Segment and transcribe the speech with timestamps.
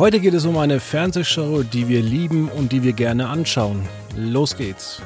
[0.00, 3.86] Heute geht es um eine Fernsehshow, die wir lieben und die wir gerne anschauen.
[4.16, 5.02] Los geht's.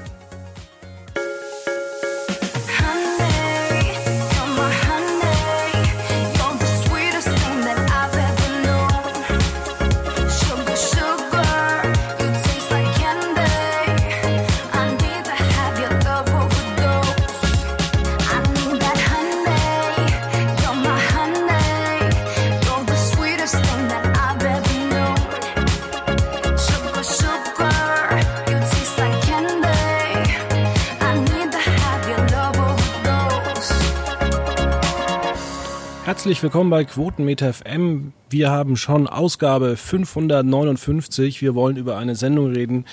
[36.44, 38.12] Willkommen bei Quotenmeter FM.
[38.28, 41.40] Wir haben schon Ausgabe 559.
[41.40, 42.84] Wir wollen über eine Sendung reden,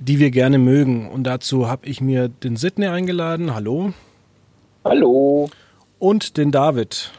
[0.00, 1.08] die wir gerne mögen.
[1.08, 3.54] Und dazu habe ich mir den Sidney eingeladen.
[3.54, 3.92] Hallo.
[4.84, 5.48] Hallo.
[6.00, 7.12] Und den David.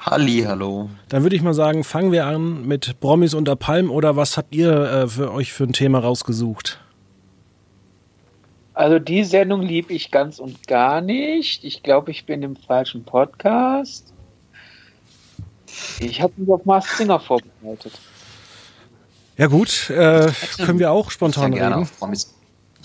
[0.00, 0.90] Halli, hallo.
[1.10, 4.52] Dann würde ich mal sagen, fangen wir an mit Promis unter Palm oder was habt
[4.52, 6.80] ihr äh, für euch für ein Thema rausgesucht?
[8.72, 11.62] Also die Sendung lieb ich ganz und gar nicht.
[11.62, 14.13] Ich glaube, ich bin im falschen Podcast.
[16.00, 17.92] Ich habe mich auf Mars Singer vorbereitet.
[19.36, 21.88] Ja gut, äh, können wir auch spontan ja reden.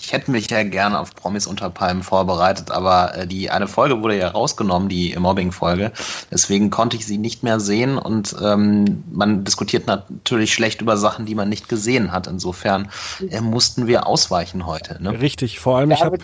[0.02, 4.02] Ich hätte mich ja gerne auf Promis unter Palmen vorbereitet, aber äh, die eine Folge
[4.02, 5.92] wurde ja rausgenommen, die Mobbing-Folge.
[6.30, 11.26] Deswegen konnte ich sie nicht mehr sehen und ähm, man diskutiert natürlich schlecht über Sachen,
[11.26, 12.26] die man nicht gesehen hat.
[12.26, 12.88] Insofern
[13.28, 15.02] äh, mussten wir ausweichen heute.
[15.02, 15.20] Ne?
[15.20, 16.16] Richtig, vor allem ich habe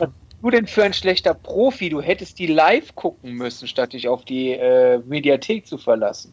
[0.43, 1.89] du denn für ein schlechter Profi?
[1.89, 6.33] Du hättest die live gucken müssen, statt dich auf die äh, Mediathek zu verlassen.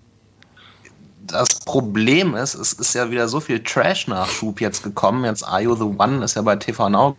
[1.34, 5.26] Das Problem ist, es ist ja wieder so viel Trash-Nachschub jetzt gekommen.
[5.26, 7.18] Jetzt Are You the One ist ja bei TV Now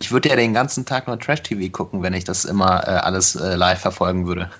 [0.00, 3.36] ich würde ja den ganzen Tag nur Trash-TV gucken, wenn ich das immer äh, alles
[3.36, 4.50] äh, live verfolgen würde.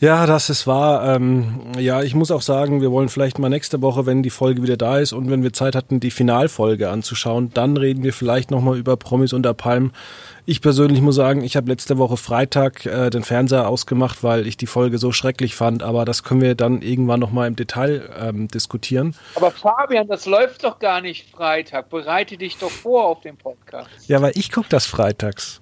[0.00, 1.16] Ja, das ist wahr.
[1.16, 4.62] Ähm, ja, ich muss auch sagen, wir wollen vielleicht mal nächste Woche, wenn die Folge
[4.62, 8.52] wieder da ist und wenn wir Zeit hatten, die Finalfolge anzuschauen, dann reden wir vielleicht
[8.52, 9.90] nochmal über Promis unter Palm.
[10.46, 14.56] Ich persönlich muss sagen, ich habe letzte Woche Freitag äh, den Fernseher ausgemacht, weil ich
[14.56, 15.82] die Folge so schrecklich fand.
[15.82, 19.16] Aber das können wir dann irgendwann nochmal im Detail ähm, diskutieren.
[19.34, 21.90] Aber Fabian, das läuft doch gar nicht Freitag.
[21.90, 23.90] Bereite dich doch vor auf den Podcast.
[24.06, 25.60] Ja, weil ich gucke das freitags.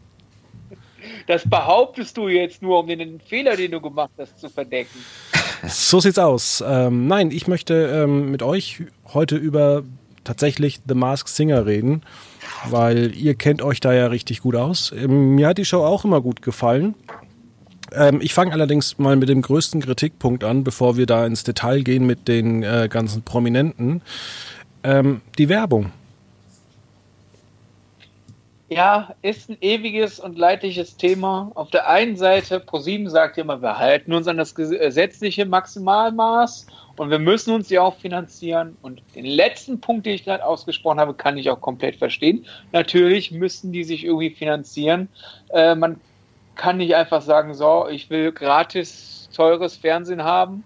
[1.26, 4.98] Das behauptest du jetzt nur, um den Fehler, den du gemacht hast, zu verdecken.
[5.66, 6.62] So sieht's aus.
[6.66, 9.82] Ähm, nein, ich möchte ähm, mit euch heute über
[10.22, 12.03] tatsächlich The Masked Singer reden
[12.70, 14.92] weil ihr kennt euch da ja richtig gut aus.
[14.97, 16.94] Ähm, mir hat die Show auch immer gut gefallen.
[17.93, 21.82] Ähm, ich fange allerdings mal mit dem größten Kritikpunkt an, bevor wir da ins Detail
[21.82, 24.03] gehen mit den äh, ganzen Prominenten.
[24.82, 25.93] Ähm, die Werbung.
[28.69, 31.53] Ja, ist ein ewiges und leidliches Thema.
[31.54, 36.66] Auf der einen Seite, ProSieben sagt immer, wir halten uns an das gesetzliche Maximalmaß
[36.97, 38.76] und wir müssen uns ja auch finanzieren.
[38.82, 42.44] Und den letzten Punkt, den ich gerade ausgesprochen habe, kann ich auch komplett verstehen.
[42.72, 45.09] Natürlich müssen die sich irgendwie finanzieren.
[45.50, 46.00] Äh, man
[46.56, 50.65] kann nicht einfach sagen, so, ich will gratis teures Fernsehen haben.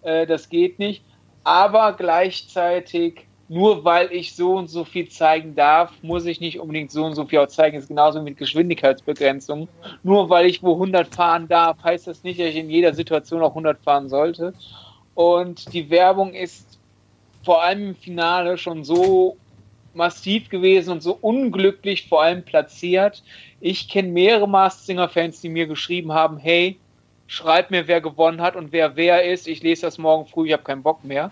[0.00, 1.04] Äh, das geht nicht.
[1.42, 6.90] Aber gleichzeitig, nur weil ich so und so viel zeigen darf, muss ich nicht unbedingt
[6.90, 7.76] so und so viel auch zeigen.
[7.76, 9.68] Das ist genauso mit Geschwindigkeitsbegrenzung.
[10.02, 13.42] Nur weil ich wo 100 fahren darf, heißt das nicht, dass ich in jeder Situation
[13.42, 14.54] auch 100 fahren sollte.
[15.14, 16.78] Und die Werbung ist
[17.44, 19.36] vor allem im Finale schon so
[19.92, 23.22] massiv gewesen und so unglücklich vor allem platziert.
[23.60, 26.78] Ich kenne mehrere Masked Singer Fans, die mir geschrieben haben, hey,
[27.26, 29.46] schreib mir, wer gewonnen hat und wer wer ist.
[29.46, 31.30] Ich lese das morgen früh, ich habe keinen Bock mehr.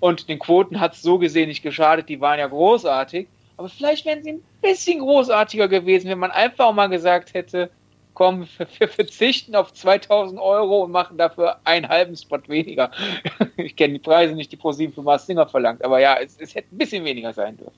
[0.00, 3.26] Und den Quoten hat es so gesehen nicht geschadet, die waren ja großartig.
[3.56, 7.70] Aber vielleicht wären sie ein bisschen großartiger gewesen, wenn man einfach mal gesagt hätte,
[8.14, 8.48] komm,
[8.78, 12.90] wir verzichten auf 2000 Euro und machen dafür einen halben Spot weniger.
[13.56, 16.54] Ich kenne die Preise nicht, die ProSieben für Mars Singer verlangt, aber ja, es, es,
[16.54, 17.74] hätte ein bisschen weniger sein dürfen.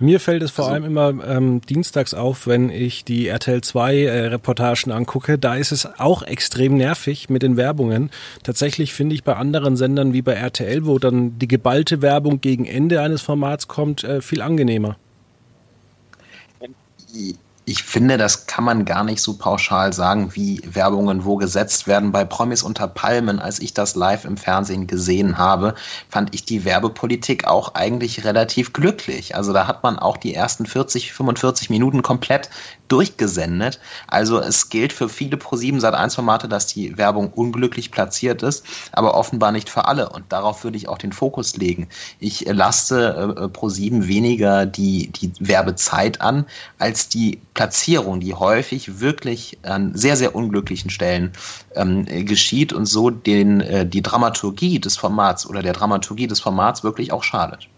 [0.00, 3.96] Mir fällt es vor also, allem immer ähm, dienstags auf, wenn ich die RTL 2
[3.96, 5.38] äh, Reportagen angucke.
[5.38, 8.10] Da ist es auch extrem nervig mit den Werbungen.
[8.42, 12.64] Tatsächlich finde ich bei anderen Sendern wie bei RTL, wo dann die geballte Werbung gegen
[12.64, 14.96] Ende eines Formats kommt, äh, viel angenehmer
[17.68, 22.12] ich finde, das kann man gar nicht so pauschal sagen, wie Werbungen wo gesetzt werden.
[22.12, 25.74] Bei Promis unter Palmen, als ich das live im Fernsehen gesehen habe,
[26.08, 29.36] fand ich die Werbepolitik auch eigentlich relativ glücklich.
[29.36, 32.48] Also da hat man auch die ersten 40, 45 Minuten komplett
[32.88, 33.80] durchgesendet.
[34.06, 39.14] Also es gilt für viele Pro7 Sat1 Formate, dass die Werbung unglücklich platziert ist, aber
[39.14, 40.08] offenbar nicht für alle.
[40.08, 41.88] Und darauf würde ich auch den Fokus legen.
[42.18, 46.46] Ich laste äh, Pro7 weniger die, die Werbezeit an,
[46.78, 51.32] als die Platzierung, die häufig wirklich an sehr, sehr unglücklichen Stellen
[51.74, 56.84] ähm, geschieht und so den, äh, die Dramaturgie des Formats oder der Dramaturgie des Formats
[56.84, 57.68] wirklich auch schadet.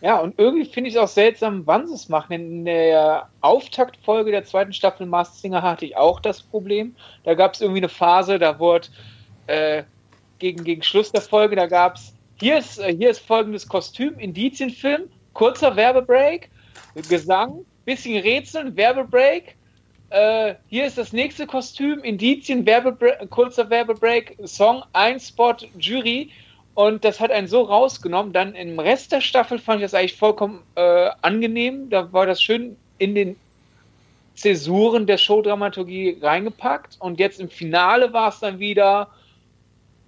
[0.00, 2.32] Ja, und irgendwie finde ich es auch seltsam, wann sie es machen.
[2.32, 6.96] In der Auftaktfolge der zweiten Staffel Masked Singer hatte ich auch das Problem.
[7.22, 8.88] Da gab es irgendwie eine Phase, da wurde
[9.46, 9.84] äh,
[10.40, 14.18] gegen, gegen Schluss der Folge, da gab es, hier ist, äh, hier ist folgendes Kostüm,
[14.18, 15.02] Indizienfilm,
[15.34, 16.50] kurzer Werbebreak,
[17.08, 19.56] Gesang, bisschen Rätseln, Werbebreak.
[20.10, 26.30] Äh, hier ist das nächste Kostüm, Indizien, Werbebreak, kurzer Werbebreak, Song, ein Spot, Jury.
[26.74, 28.32] Und das hat einen so rausgenommen.
[28.32, 31.90] Dann im Rest der Staffel fand ich das eigentlich vollkommen äh, angenehm.
[31.90, 33.36] Da war das schön in den
[34.34, 36.96] Zäsuren der Showdramaturgie reingepackt.
[36.98, 39.08] Und jetzt im Finale war es dann wieder,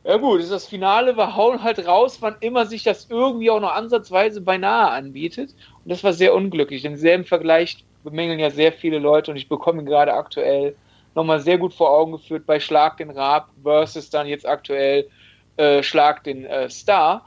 [0.05, 3.75] ja gut, das Finale, wir hauen halt raus, wann immer sich das irgendwie auch noch
[3.75, 5.55] ansatzweise beinahe anbietet.
[5.83, 6.85] Und das war sehr unglücklich.
[6.85, 10.77] Im selben Vergleich bemängeln ja sehr viele Leute und ich bekomme ihn gerade aktuell
[11.15, 15.09] nochmal sehr gut vor Augen geführt bei Schlag den Rab versus dann jetzt aktuell
[15.57, 17.25] äh, Schlag den äh, Star,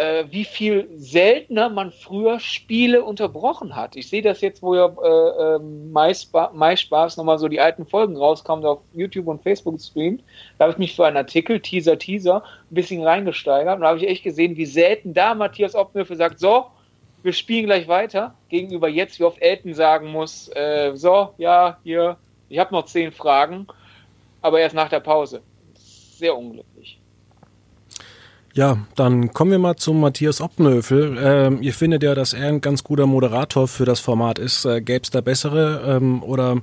[0.00, 3.96] äh, wie viel seltener man früher Spiele unterbrochen hat.
[3.96, 8.64] Ich sehe das jetzt, wo ja äh, ähm, MySpaß nochmal so die alten Folgen rauskommen,
[8.64, 10.24] auf YouTube und Facebook gestreamt.
[10.56, 13.98] Da habe ich mich für einen Artikel, Teaser, Teaser, ein bisschen reingesteigert und da habe
[13.98, 16.66] ich echt gesehen, wie selten da Matthias Oppenhöfe sagt, so,
[17.22, 22.16] wir spielen gleich weiter, gegenüber jetzt, wie oft Elton sagen muss, äh, so, ja, hier,
[22.48, 23.66] ich habe noch zehn Fragen,
[24.40, 25.42] aber erst nach der Pause.
[25.74, 26.99] Sehr unglücklich.
[28.52, 31.16] Ja, dann kommen wir mal zum Matthias Oppenhöfel.
[31.22, 34.64] Ähm, ihr findet ja, dass er ein ganz guter Moderator für das Format ist.
[34.64, 36.60] Äh, Gäbe es da bessere ähm, oder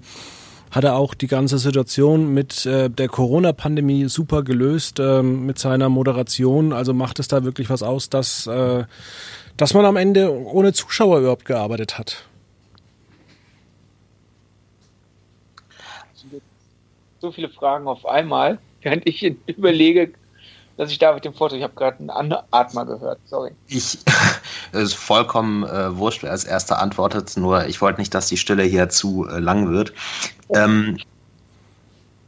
[0.69, 5.87] hat er auch die ganze Situation mit äh, der Corona-Pandemie super gelöst ähm, mit seiner
[5.87, 6.73] Moderation?
[6.73, 8.83] Also macht es da wirklich was aus, dass, äh,
[9.55, 12.25] dass man am Ende ohne Zuschauer überhaupt gearbeitet hat?
[17.19, 20.11] So viele Fragen auf einmal, während ich überlege,
[20.77, 23.51] dass ich David dem Vortrag, ich habe gerade einen Atmer gehört, sorry.
[23.67, 23.97] Ich,
[24.71, 28.37] es ist vollkommen äh, wurscht, wer als erster antwortet, nur ich wollte nicht, dass die
[28.37, 29.93] Stille hier zu äh, lang wird.
[30.49, 30.97] Ähm,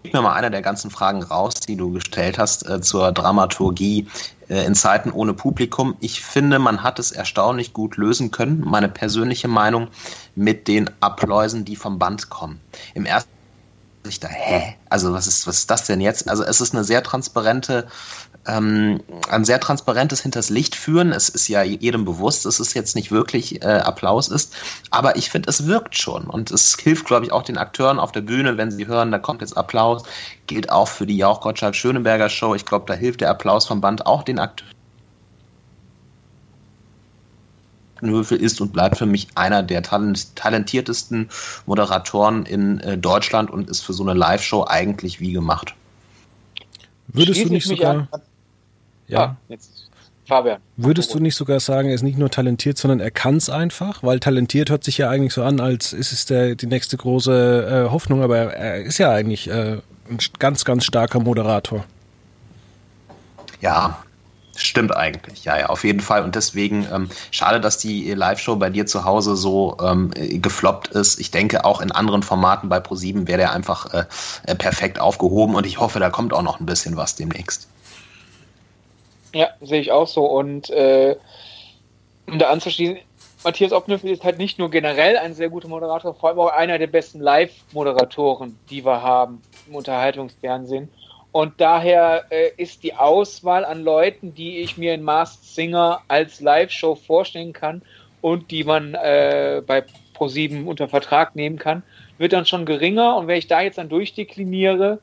[0.02, 4.08] Gib mir mal eine der ganzen Fragen raus, die du gestellt hast äh, zur Dramaturgie
[4.48, 5.98] äh, in Zeiten ohne Publikum.
[6.00, 9.90] Ich finde, man hat es erstaunlich gut lösen können, meine persönliche Meinung,
[10.36, 12.62] mit den Appläusen, die vom Band kommen.
[12.94, 13.30] Im ersten
[14.08, 14.76] ich da, hä?
[14.90, 16.30] Also was ist, was ist das denn jetzt?
[16.30, 17.88] Also es ist eine sehr transparente
[18.50, 21.12] ähm, ein sehr transparentes hinters Licht führen.
[21.12, 24.56] Es ist ja jedem bewusst, dass es jetzt nicht wirklich äh, Applaus ist,
[24.92, 28.12] aber ich finde, es wirkt schon und es hilft, glaube ich, auch den Akteuren auf
[28.12, 30.04] der Bühne, wenn sie hören, da kommt jetzt Applaus.
[30.48, 32.56] Gilt auch für die Jauch Gottschalk Schöneberger Show.
[32.56, 34.74] Ich glaube, da hilft der Applaus vom Band auch den Akteuren.
[38.02, 41.30] Höfel ist und bleibt für mich einer der talentiertesten
[41.66, 45.76] Moderatoren in äh, Deutschland und ist für so eine Live-Show eigentlich wie gemacht.
[47.10, 48.08] Würdest du nicht sogar.
[48.12, 48.22] An,
[49.10, 49.22] ja.
[49.22, 49.90] Ah, jetzt.
[50.26, 50.60] Fabian.
[50.78, 54.04] Würdest du nicht sogar sagen, er ist nicht nur talentiert, sondern er kann es einfach?
[54.04, 57.88] Weil talentiert hört sich ja eigentlich so an, als ist es der, die nächste große
[57.88, 61.84] äh, Hoffnung, aber er, er ist ja eigentlich äh, ein ganz, ganz starker Moderator.
[63.60, 64.04] Ja,
[64.62, 66.22] Stimmt eigentlich, ja, ja, auf jeden Fall.
[66.22, 71.18] Und deswegen ähm, schade, dass die Live-Show bei dir zu Hause so ähm, gefloppt ist.
[71.18, 74.06] Ich denke, auch in anderen Formaten bei ProSieben wäre der einfach äh,
[74.48, 77.70] äh, perfekt aufgehoben und ich hoffe, da kommt auch noch ein bisschen was demnächst.
[79.34, 80.26] Ja, sehe ich auch so.
[80.26, 81.16] Und äh,
[82.28, 82.98] um da anzuschließen,
[83.44, 86.78] Matthias Opnöffel ist halt nicht nur generell ein sehr guter Moderator, vor allem auch einer
[86.78, 90.90] der besten Live-Moderatoren, die wir haben im Unterhaltungsfernsehen.
[91.32, 96.42] Und daher äh, ist die Auswahl an Leuten, die ich mir in Masked Singer als
[96.42, 97.82] Live-Show vorstellen kann
[98.22, 99.84] und die man äh, bei
[100.18, 101.84] Pro7 unter Vertrag nehmen kann,
[102.18, 103.16] wird dann schon geringer.
[103.16, 105.00] Und wenn ich da jetzt dann durchdekliniere,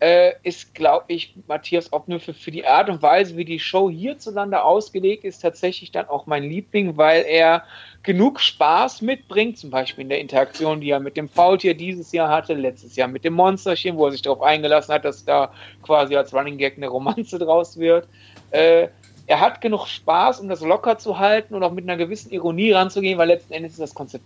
[0.00, 4.62] äh, ist, glaube ich, Matthias Obnöfe für die Art und Weise, wie die Show hierzulande
[4.62, 7.64] ausgelegt ist, tatsächlich dann auch mein Liebling, weil er
[8.02, 12.30] genug Spaß mitbringt, zum Beispiel in der Interaktion, die er mit dem Faultier dieses Jahr
[12.30, 15.52] hatte, letztes Jahr mit dem Monsterchen, wo er sich darauf eingelassen hat, dass da
[15.82, 18.08] quasi als Running Gag eine Romanze draus wird.
[18.52, 18.88] Äh,
[19.26, 22.72] er hat genug Spaß, um das locker zu halten und auch mit einer gewissen Ironie
[22.72, 24.24] ranzugehen, weil letzten Endes ist das Konzept.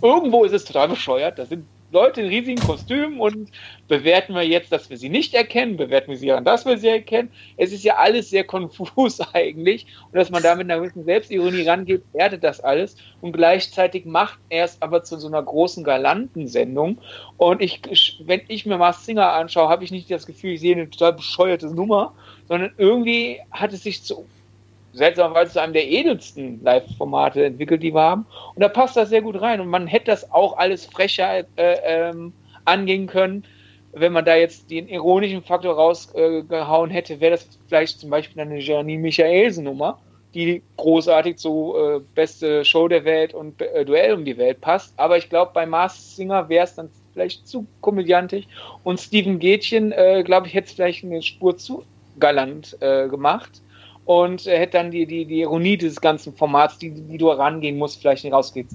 [0.00, 1.38] Irgendwo ist es total bescheuert.
[1.38, 3.50] Da sind Leute in riesigen Kostümen und
[3.86, 6.88] bewerten wir jetzt, dass wir sie nicht erkennen, bewerten wir sie daran, dass wir sie
[6.88, 7.30] erkennen.
[7.58, 9.86] Es ist ja alles sehr konfus eigentlich.
[10.10, 12.96] Und dass man da mit einer gewissen Selbstironie rangeht, erdet das alles.
[13.20, 16.98] Und gleichzeitig macht er es aber zu so einer großen galanten Sendung.
[17.36, 17.82] Und ich,
[18.24, 21.12] wenn ich mir Mars Singer anschaue, habe ich nicht das Gefühl, ich sehe eine total
[21.12, 22.14] bescheuerte Nummer,
[22.48, 24.26] sondern irgendwie hat es sich zu
[24.92, 28.26] seltsamerweise zu einem der edelsten Live-Formate entwickelt, die wir haben.
[28.54, 29.60] Und da passt das sehr gut rein.
[29.60, 32.32] Und man hätte das auch alles frecher äh, ähm,
[32.64, 33.44] angehen können.
[33.92, 38.40] Wenn man da jetzt den ironischen Faktor rausgehauen äh, hätte, wäre das vielleicht zum Beispiel
[38.40, 39.98] eine Janine Michaelsen-Nummer,
[40.34, 44.94] die großartig zu äh, beste Show der Welt und äh, Duell um die Welt passt.
[44.96, 48.46] Aber ich glaube, bei Mars Singer wäre es dann vielleicht zu komödiantisch.
[48.84, 51.84] Und Steven Gätchen, äh, glaube ich, hätte es vielleicht eine Spur zu
[52.18, 53.62] galant äh, gemacht
[54.04, 57.78] und er hätte dann die, die, die Ironie dieses ganzen Formats, die, die du herangehen
[57.78, 58.66] musst, vielleicht nicht rausgeht.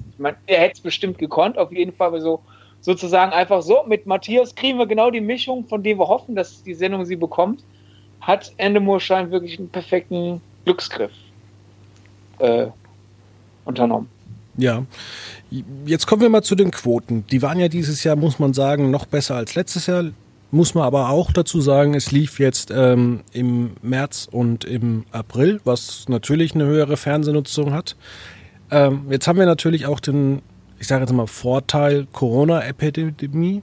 [0.46, 2.40] Er hätte es bestimmt gekonnt, auf jeden Fall, aber so
[2.80, 6.62] sozusagen einfach so, mit Matthias kriegen wir genau die Mischung, von dem wir hoffen, dass
[6.62, 7.62] die Sendung sie bekommt,
[8.20, 11.12] hat Endemur Schein wirklich einen perfekten Glücksgriff
[12.38, 12.66] äh,
[13.64, 14.08] unternommen.
[14.56, 14.84] Ja,
[15.86, 17.24] jetzt kommen wir mal zu den Quoten.
[17.30, 20.04] Die waren ja dieses Jahr, muss man sagen, noch besser als letztes Jahr
[20.50, 25.60] muss man aber auch dazu sagen, es lief jetzt ähm, im März und im April,
[25.64, 27.96] was natürlich eine höhere Fernsehnutzung hat.
[28.70, 30.42] Ähm, jetzt haben wir natürlich auch den,
[30.78, 33.62] ich sage jetzt mal, Vorteil Corona-Epidemie.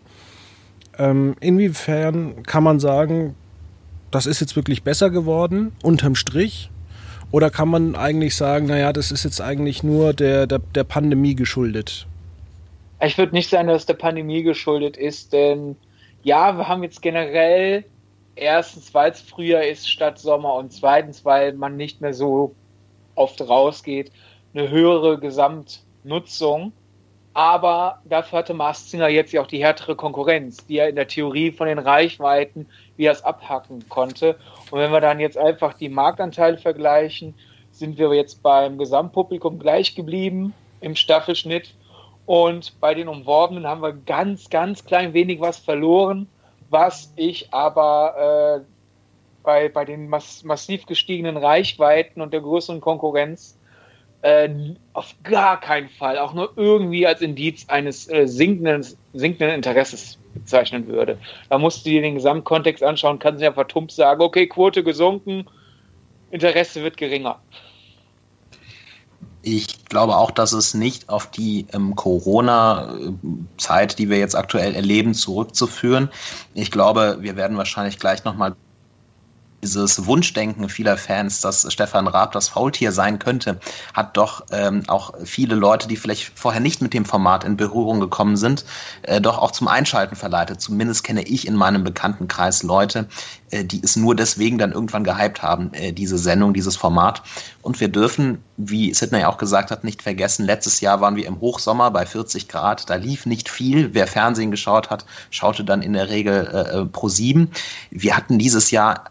[0.97, 3.35] Ähm, inwiefern kann man sagen,
[4.11, 6.69] das ist jetzt wirklich besser geworden, unterm Strich?
[7.31, 11.35] Oder kann man eigentlich sagen, naja, das ist jetzt eigentlich nur der, der, der Pandemie
[11.35, 12.07] geschuldet?
[13.01, 15.75] Ich würde nicht sagen, dass es der Pandemie geschuldet ist, denn
[16.25, 17.85] ja, wir haben jetzt generell
[18.35, 22.55] erstens, weil es früher ist statt Sommer und zweitens, weil man nicht mehr so
[23.13, 24.11] oft rausgeht,
[24.53, 26.73] eine höhere Gesamtnutzung.
[27.35, 31.07] Aber dafür hatte Mars Singer jetzt ja auch die härtere Konkurrenz, die er in der
[31.07, 32.65] Theorie von den Reichweiten,
[32.97, 34.39] wie er es abhacken konnte.
[34.71, 37.35] Und wenn wir dann jetzt einfach die Marktanteile vergleichen,
[37.69, 41.75] sind wir jetzt beim Gesamtpublikum gleich geblieben im Staffelschnitt
[42.25, 46.27] und bei den Umworbenen haben wir ganz, ganz klein wenig was verloren,
[46.69, 48.65] was ich aber äh,
[49.43, 53.57] bei, bei den mass massiv gestiegenen Reichweiten und der größeren Konkurrenz
[54.23, 54.49] äh,
[54.93, 60.87] auf gar keinen Fall auch nur irgendwie als Indiz eines äh, sinkenden, sinkenden Interesses bezeichnen
[60.87, 61.19] würde.
[61.49, 65.45] Da musst du dir den Gesamtkontext anschauen, kannst du einfach tump sagen, okay, Quote gesunken,
[66.31, 67.39] Interesse wird geringer.
[69.47, 75.13] Ich glaube auch, dass es nicht auf die ähm, Corona-Zeit, die wir jetzt aktuell erleben,
[75.13, 76.09] zurückzuführen.
[76.55, 78.55] Ich glaube, wir werden wahrscheinlich gleich nochmal
[79.65, 83.59] dieses Wunschdenken vieler Fans, dass Stefan Raab das Faultier sein könnte,
[83.95, 87.99] hat doch ähm, auch viele Leute, die vielleicht vorher nicht mit dem Format in Berührung
[87.99, 88.63] gekommen sind,
[89.01, 90.61] äh, doch auch zum Einschalten verleitet.
[90.61, 93.07] Zumindest kenne ich in meinem Bekanntenkreis Leute,
[93.49, 97.23] äh, die es nur deswegen dann irgendwann gehypt haben, äh, diese Sendung, dieses Format.
[97.63, 101.39] Und wir dürfen, wie Sidney auch gesagt hat, nicht vergessen, letztes Jahr waren wir im
[101.39, 103.95] Hochsommer bei 40 Grad, da lief nicht viel.
[103.95, 107.49] Wer Fernsehen geschaut hat, schaute dann in der Regel äh, äh pro sieben.
[107.89, 109.05] Wir hatten dieses Jahr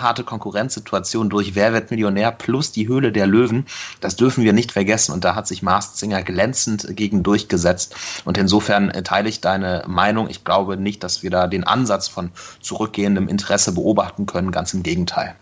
[0.00, 3.66] harte Konkurrenzsituation durch Wer wird Millionär plus die Höhle der Löwen.
[4.00, 5.12] Das dürfen wir nicht vergessen.
[5.12, 7.94] Und da hat sich Mars Singer glänzend gegen durchgesetzt.
[8.24, 10.28] Und insofern äh, teile ich deine Meinung.
[10.28, 14.50] Ich glaube nicht, dass wir da den Ansatz von zurückgehendem Interesse beobachten können.
[14.50, 15.34] Ganz im Gegenteil.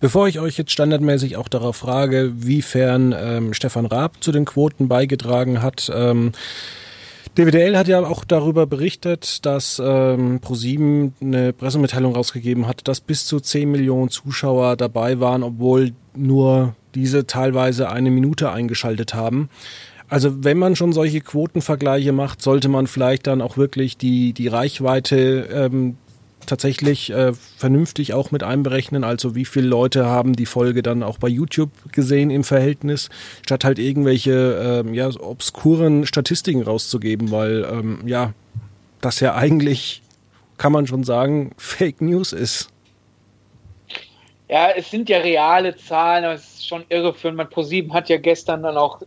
[0.00, 4.88] Bevor ich euch jetzt standardmäßig auch darauf frage, wiefern ähm, Stefan Raab zu den Quoten
[4.88, 6.32] beigetragen hat, ähm,
[7.36, 13.26] DWDL hat ja auch darüber berichtet, dass ähm, ProSieben eine Pressemitteilung rausgegeben hat, dass bis
[13.26, 19.48] zu 10 Millionen Zuschauer dabei waren, obwohl nur diese teilweise eine Minute eingeschaltet haben.
[20.10, 24.48] Also wenn man schon solche Quotenvergleiche macht, sollte man vielleicht dann auch wirklich die, die
[24.48, 25.96] Reichweite ähm,
[26.46, 29.04] tatsächlich äh, vernünftig auch mit einberechnen.
[29.04, 33.10] Also wie viele Leute haben die Folge dann auch bei YouTube gesehen im Verhältnis,
[33.44, 38.32] statt halt irgendwelche ähm, ja, obskuren Statistiken rauszugeben, weil ähm, ja,
[39.00, 40.02] das ja eigentlich,
[40.58, 42.68] kann man schon sagen, Fake News ist.
[44.48, 47.38] Ja, es sind ja reale Zahlen, aber es ist schon irreführend.
[47.38, 49.00] Man ProSieben hat ja gestern dann auch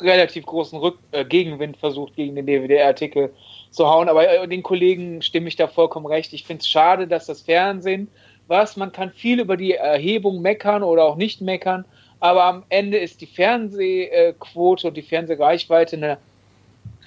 [0.00, 3.32] relativ großen Rück äh, Gegenwind versucht gegen den DVD-Artikel
[3.74, 4.08] zu hauen.
[4.08, 6.32] Aber äh, den Kollegen stimme ich da vollkommen recht.
[6.32, 8.08] Ich finde es schade, dass das Fernsehen,
[8.46, 11.84] was, man kann viel über die Erhebung meckern oder auch nicht meckern,
[12.20, 16.18] aber am Ende ist die Fernsehquote und die Fernsehreichweite eine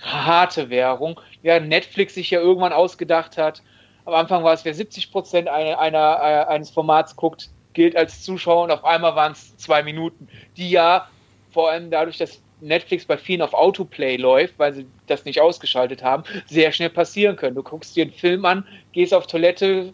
[0.02, 1.20] harte Währung.
[1.44, 3.62] Ja, Netflix sich ja irgendwann ausgedacht hat.
[4.06, 8.24] Am Anfang war es, wer 70 Prozent einer, einer, äh, eines Formats guckt, gilt als
[8.24, 11.08] Zuschauer und auf einmal waren es zwei Minuten, die ja
[11.52, 16.04] vor allem dadurch, dass Netflix bei vielen auf Autoplay läuft, weil sie das nicht ausgeschaltet
[16.04, 17.56] haben, sehr schnell passieren können.
[17.56, 19.94] Du guckst dir einen Film an, gehst auf Toilette,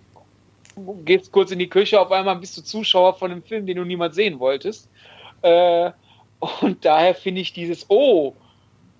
[1.05, 3.83] gehst kurz in die Küche, auf einmal bist du Zuschauer von einem Film, den du
[3.83, 4.89] niemals sehen wolltest.
[5.41, 5.91] Äh,
[6.61, 8.33] und daher finde ich dieses, oh,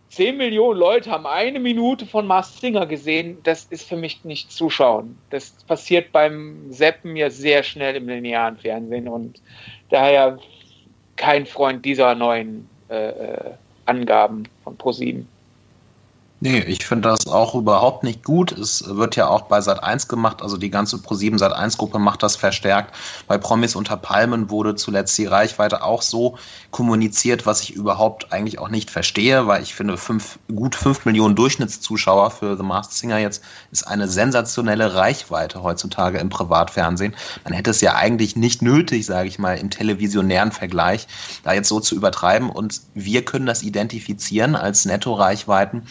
[0.10, 4.52] 10 Millionen Leute haben eine Minute von Mars Singer gesehen, das ist für mich nicht
[4.52, 5.18] Zuschauen.
[5.32, 9.42] Das passiert beim Seppen ja sehr schnell im linearen Fernsehen und
[9.90, 10.38] daher
[11.16, 12.70] kein Freund dieser neuen
[13.86, 15.28] Angaben von ProSieben.
[16.46, 18.52] Nee, ich finde das auch überhaupt nicht gut.
[18.52, 22.00] Es wird ja auch bei Sat 1 gemacht, also die ganze Pro7 Sat 1 Gruppe
[22.00, 22.94] macht das verstärkt.
[23.30, 26.38] Bei Promis unter Palmen wurde zuletzt die Reichweite auch so
[26.72, 31.38] kommuniziert, was ich überhaupt eigentlich auch nicht verstehe, weil ich finde, fünf, gut fünf Millionen
[31.38, 37.16] Durchschnittszuschauer für The Masked Singer jetzt ist eine sensationelle Reichweite heutzutage im Privatfernsehen.
[37.46, 41.08] Man hätte es ja eigentlich nicht nötig, sage ich mal, im televisionären Vergleich
[41.46, 45.84] da jetzt so zu übertreiben und wir können das identifizieren als Netto-Reichweiten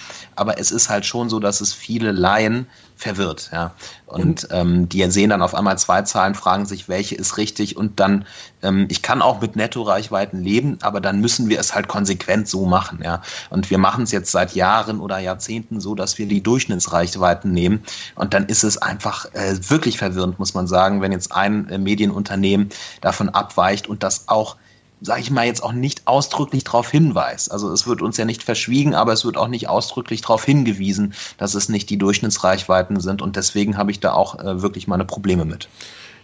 [0.42, 3.76] aber es ist halt schon so, dass es viele Laien verwirrt, ja.
[4.06, 8.00] Und ähm, die sehen dann auf einmal zwei Zahlen, fragen sich, welche ist richtig und
[8.00, 8.26] dann,
[8.60, 12.66] ähm, ich kann auch mit Netto-Reichweiten leben, aber dann müssen wir es halt konsequent so
[12.66, 13.22] machen, ja.
[13.50, 17.84] Und wir machen es jetzt seit Jahren oder Jahrzehnten so, dass wir die Durchschnittsreichweiten nehmen
[18.16, 21.78] und dann ist es einfach äh, wirklich verwirrend, muss man sagen, wenn jetzt ein äh,
[21.78, 22.70] Medienunternehmen
[23.00, 24.56] davon abweicht und das auch
[25.02, 27.50] sage ich mal, jetzt auch nicht ausdrücklich darauf hinweist.
[27.50, 31.14] Also es wird uns ja nicht verschwiegen, aber es wird auch nicht ausdrücklich darauf hingewiesen,
[31.38, 33.20] dass es nicht die Durchschnittsreichweiten sind.
[33.20, 35.68] Und deswegen habe ich da auch äh, wirklich meine Probleme mit.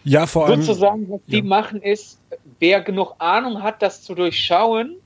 [0.05, 0.63] Ja, vor allem.
[0.63, 1.45] Sozusagen, was die ja.
[1.45, 2.19] machen, ist,
[2.61, 4.97] wer genug Ahnung hat, das zu durchschauen,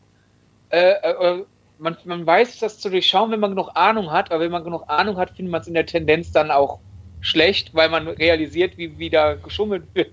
[0.69, 1.45] äh, äh,
[1.79, 4.85] man, man weiß das zu durchschauen, wenn man genug Ahnung hat, aber wenn man genug
[4.88, 6.79] Ahnung hat, findet man es in der Tendenz dann auch
[7.23, 10.11] schlecht, weil man realisiert, wie wieder geschummelt wird.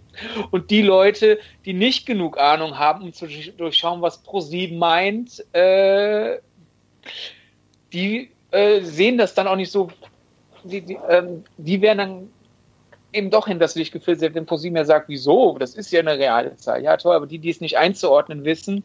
[0.51, 6.38] Und die Leute, die nicht genug Ahnung haben, um zu durchschauen, was ProSieben meint, äh,
[7.92, 9.89] die äh, sehen das dann auch nicht so.
[10.63, 12.30] Die, die, ähm, die werden dann
[13.12, 15.58] eben doch in das Licht gefüllt, wenn ProSieben ja sagt, wieso?
[15.58, 16.84] Das ist ja eine reale Zahl.
[16.84, 18.84] Ja, toll, aber die, die es nicht einzuordnen wissen,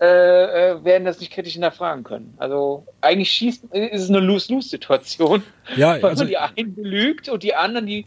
[0.00, 2.34] äh, äh, werden das nicht kritisch hinterfragen können.
[2.36, 5.42] Also eigentlich schießt, ist es eine Lose-Lose-Situation,
[5.76, 8.04] ja, weil also, man die einen belügt und die anderen, die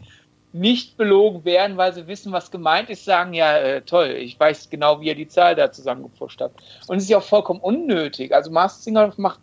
[0.52, 4.70] nicht belogen werden, weil sie wissen, was gemeint ist, sagen, ja, äh, toll, ich weiß
[4.70, 6.60] genau, wie ihr die Zahl da zusammengepusht habt.
[6.86, 8.34] Und es ist ja auch vollkommen unnötig.
[8.34, 9.40] Also Mars Singer macht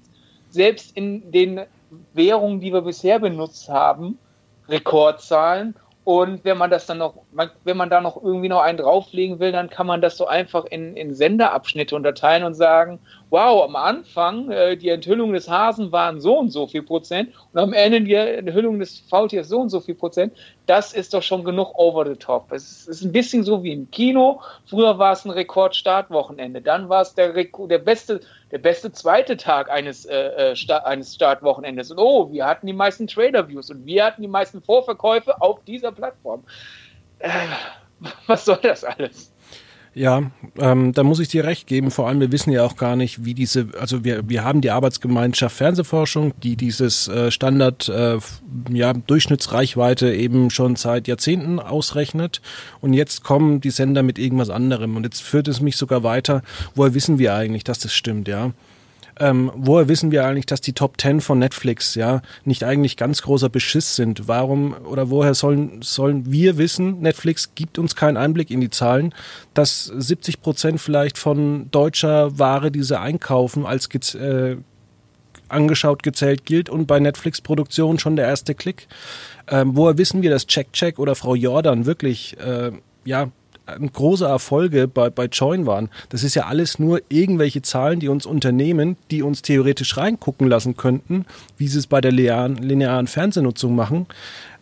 [0.49, 1.61] selbst in den
[2.13, 4.17] Währungen, die wir bisher benutzt haben,
[4.69, 5.75] Rekordzahlen
[6.07, 7.15] und wenn man das dann noch,
[7.65, 10.63] wenn man da noch irgendwie noch einen drauflegen will, dann kann man das so einfach
[10.63, 16.21] in, in Senderabschnitte unterteilen und sagen, wow, am Anfang äh, die Enthüllung des Hasen waren
[16.21, 19.81] so und so viel Prozent und am Ende die Enthüllung des Faultiers so und so
[19.81, 20.31] viel Prozent.
[20.67, 22.51] Das ist doch schon genug over the top.
[22.51, 24.41] Es ist ein bisschen so wie im Kino.
[24.65, 26.61] Früher war es ein Rekordstartwochenende.
[26.61, 28.19] Dann war es der, der beste,
[28.51, 31.91] der beste zweite Tag eines, äh, äh eines Startwochenendes.
[31.91, 35.93] Und oh, wir hatten die meisten Trader-Views und wir hatten die meisten Vorverkäufe auf dieser
[35.93, 36.43] Plattform.
[37.19, 37.29] Äh,
[38.27, 39.31] was soll das alles?
[39.97, 40.29] Ja,
[40.59, 41.89] ähm, da muss ich dir recht geben.
[41.89, 44.69] Vor allem, wir wissen ja auch gar nicht, wie diese, also wir, wir haben die
[44.69, 48.19] Arbeitsgemeinschaft Fernsehforschung, die dieses äh, Standard, äh,
[48.69, 52.41] ja, Durchschnittsreichweite eben schon seit Jahrzehnten ausrechnet.
[52.79, 54.97] Und jetzt kommen die Sender mit irgendwas anderem.
[54.97, 56.43] Und jetzt führt es mich sogar weiter.
[56.75, 58.51] Woher wissen wir eigentlich, dass das stimmt, ja?
[59.19, 63.21] Ähm, woher wissen wir eigentlich, dass die Top 10 von Netflix ja nicht eigentlich ganz
[63.21, 64.27] großer Beschiss sind?
[64.27, 69.13] Warum oder woher sollen, sollen wir wissen, Netflix gibt uns keinen Einblick in die Zahlen,
[69.53, 74.57] dass 70 Prozent vielleicht von deutscher Ware, die sie einkaufen, als äh,
[75.49, 78.87] angeschaut gezählt gilt und bei Netflix-Produktion schon der erste Klick.
[79.47, 82.71] Ähm, woher wissen wir, dass Check Check oder Frau Jordan wirklich äh,
[83.05, 83.31] ja
[83.93, 85.89] große Erfolge bei, bei Join waren.
[86.09, 90.77] Das ist ja alles nur irgendwelche Zahlen, die uns Unternehmen, die uns theoretisch reingucken lassen
[90.77, 91.25] könnten,
[91.57, 94.07] wie sie es bei der linearen, linearen Fernsehnutzung machen,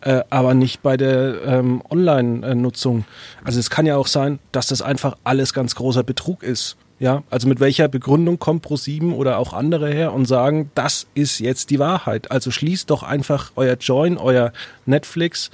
[0.00, 3.04] äh, aber nicht bei der ähm, Online-Nutzung.
[3.44, 6.76] Also es kann ja auch sein, dass das einfach alles ganz großer Betrug ist.
[6.98, 11.40] Ja, also mit welcher Begründung kommt Pro7 oder auch andere her und sagen, das ist
[11.40, 12.30] jetzt die Wahrheit.
[12.30, 14.50] Also schließt doch einfach euer Join, euer
[14.86, 15.50] Netflix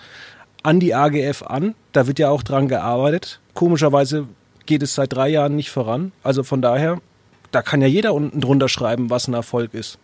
[0.62, 1.74] an die AGF an.
[1.92, 3.40] Da wird ja auch dran gearbeitet.
[3.54, 4.26] Komischerweise
[4.66, 6.12] geht es seit drei Jahren nicht voran.
[6.22, 7.00] Also von daher,
[7.50, 9.98] da kann ja jeder unten drunter schreiben, was ein Erfolg ist.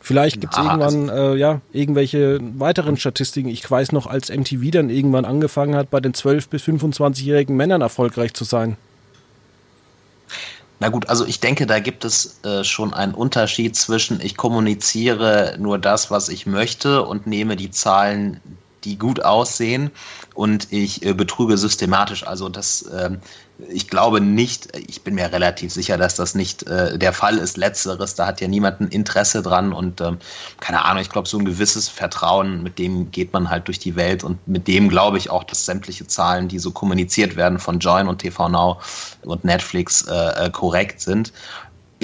[0.00, 3.48] Vielleicht gibt es irgendwann also äh, ja irgendwelche weiteren Statistiken.
[3.48, 7.82] Ich weiß noch, als MTV dann irgendwann angefangen hat, bei den 12- bis 25-jährigen Männern
[7.82, 8.76] erfolgreich zu sein.
[10.80, 15.54] Na gut, also ich denke, da gibt es äh, schon einen Unterschied zwischen ich kommuniziere
[15.60, 18.40] nur das, was ich möchte und nehme die Zahlen,
[18.84, 19.90] die gut aussehen
[20.34, 22.26] und ich äh, betrüge systematisch.
[22.26, 23.10] Also das, äh,
[23.68, 27.56] ich glaube nicht, ich bin mir relativ sicher, dass das nicht äh, der Fall ist.
[27.56, 30.18] Letzteres, da hat ja niemand ein Interesse dran und ähm,
[30.60, 33.96] keine Ahnung, ich glaube, so ein gewisses Vertrauen, mit dem geht man halt durch die
[33.96, 37.78] Welt und mit dem glaube ich auch, dass sämtliche Zahlen, die so kommuniziert werden von
[37.78, 38.80] Join und TV Now
[39.22, 41.32] und Netflix äh, äh korrekt sind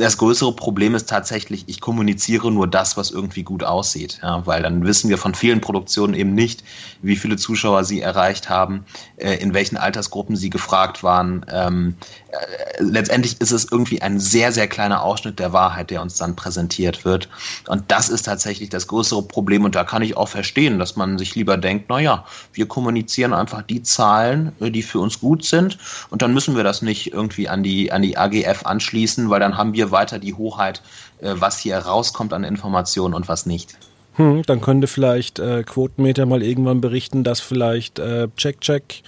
[0.00, 4.20] das größere Problem ist tatsächlich, ich kommuniziere nur das, was irgendwie gut aussieht.
[4.22, 6.62] Ja, weil dann wissen wir von vielen Produktionen eben nicht,
[7.02, 8.84] wie viele Zuschauer sie erreicht haben,
[9.16, 11.44] äh, in welchen Altersgruppen sie gefragt waren.
[11.50, 11.96] Ähm,
[12.30, 16.37] äh, letztendlich ist es irgendwie ein sehr, sehr kleiner Ausschnitt der Wahrheit, der uns dann
[16.37, 17.28] präsentiert wird.
[17.66, 19.64] Und das ist tatsächlich das größere Problem.
[19.64, 23.62] Und da kann ich auch verstehen, dass man sich lieber denkt, naja, wir kommunizieren einfach
[23.62, 25.78] die Zahlen, äh, die für uns gut sind.
[26.11, 29.56] Und dann müssen wir das nicht irgendwie an die, an die AGF anschließen, weil dann
[29.56, 30.83] haben wir weiter die Hoheit,
[31.20, 33.77] äh, was hier rauskommt an Informationen und was nicht.
[34.14, 39.03] Hm, dann könnte vielleicht äh, Quotenmeter mal irgendwann berichten, dass vielleicht äh, Check Check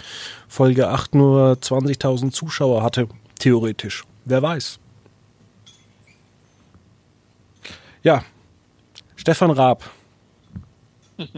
[0.48, 4.04] Folge 8 nur 20.000 Zuschauer hatte, theoretisch.
[4.24, 4.78] Wer weiß.
[8.02, 8.22] Ja,
[9.16, 9.84] Stefan Raab.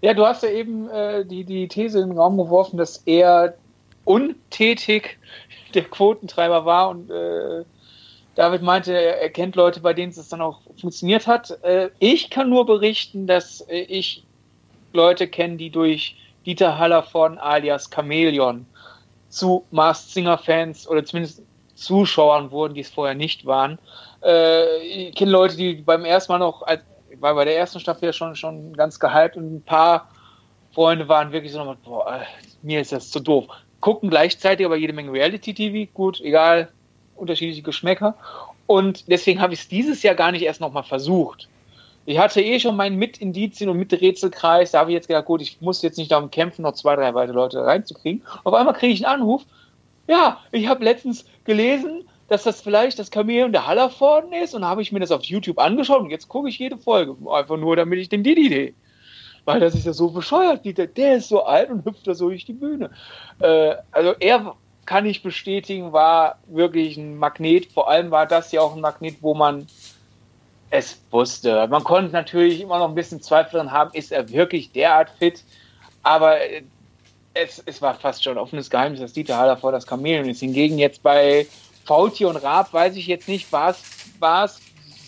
[0.00, 3.54] Ja, du hast ja eben äh, die, die These in den Raum geworfen, dass er
[4.04, 5.16] untätig
[5.72, 7.64] der Quotentreiber war und äh,
[8.34, 11.62] David meinte, er kennt Leute, bei denen es dann auch funktioniert hat.
[11.62, 14.24] Äh, ich kann nur berichten, dass äh, ich
[14.92, 16.16] Leute kenne, die durch
[16.46, 18.66] Dieter Hallervorden alias Chameleon
[19.28, 21.42] zu Masked Singer Fans oder zumindest
[21.74, 23.78] Zuschauern wurden, die es vorher nicht waren.
[24.22, 26.64] Äh, ich kenne Leute, die beim ersten Mal noch,
[27.10, 30.08] ich war bei der ersten Staffel ja schon, schon ganz gehypt und ein paar
[30.72, 32.22] Freunde waren wirklich so nochmal, boah,
[32.62, 33.46] mir ist das zu doof.
[33.80, 36.68] Gucken gleichzeitig aber jede Menge Reality-TV, gut, egal,
[37.16, 38.14] unterschiedliche Geschmäcker.
[38.66, 41.48] Und deswegen habe ich es dieses Jahr gar nicht erst nochmal versucht.
[42.06, 44.72] Ich hatte eh schon meinen Mit-Indizien und Mit-Rätselkreis.
[44.72, 47.14] Da habe ich jetzt gedacht, gut, ich muss jetzt nicht darum kämpfen, noch zwei, drei
[47.14, 48.22] weitere Leute reinzukriegen.
[48.44, 49.42] Auf einmal kriege ich einen Anruf.
[50.06, 54.82] Ja, ich habe letztens gelesen, dass das vielleicht das Chameleon der Hallervorden ist und habe
[54.82, 57.16] ich mir das auf YouTube angeschaut und jetzt gucke ich jede Folge.
[57.30, 58.74] Einfach nur, damit ich den Didi sehe.
[59.46, 62.28] Weil das ist ja so bescheuert, der, der ist so alt und hüpft da so
[62.28, 62.90] durch die Bühne.
[63.40, 64.54] Äh, also er
[64.86, 67.72] kann ich bestätigen, war wirklich ein Magnet.
[67.72, 69.66] Vor allem war das ja auch ein Magnet, wo man
[70.70, 71.66] es wusste.
[71.68, 75.44] Man konnte natürlich immer noch ein bisschen Zweifel dran haben, ist er wirklich derart fit?
[76.02, 76.36] Aber
[77.32, 80.40] es, es war fast schon offenes Geheimnis, dass Dieter Haller vor das Chameleon ist.
[80.40, 81.46] Hingegen jetzt bei
[81.84, 84.60] Faultier und Raab weiß ich jetzt nicht, war es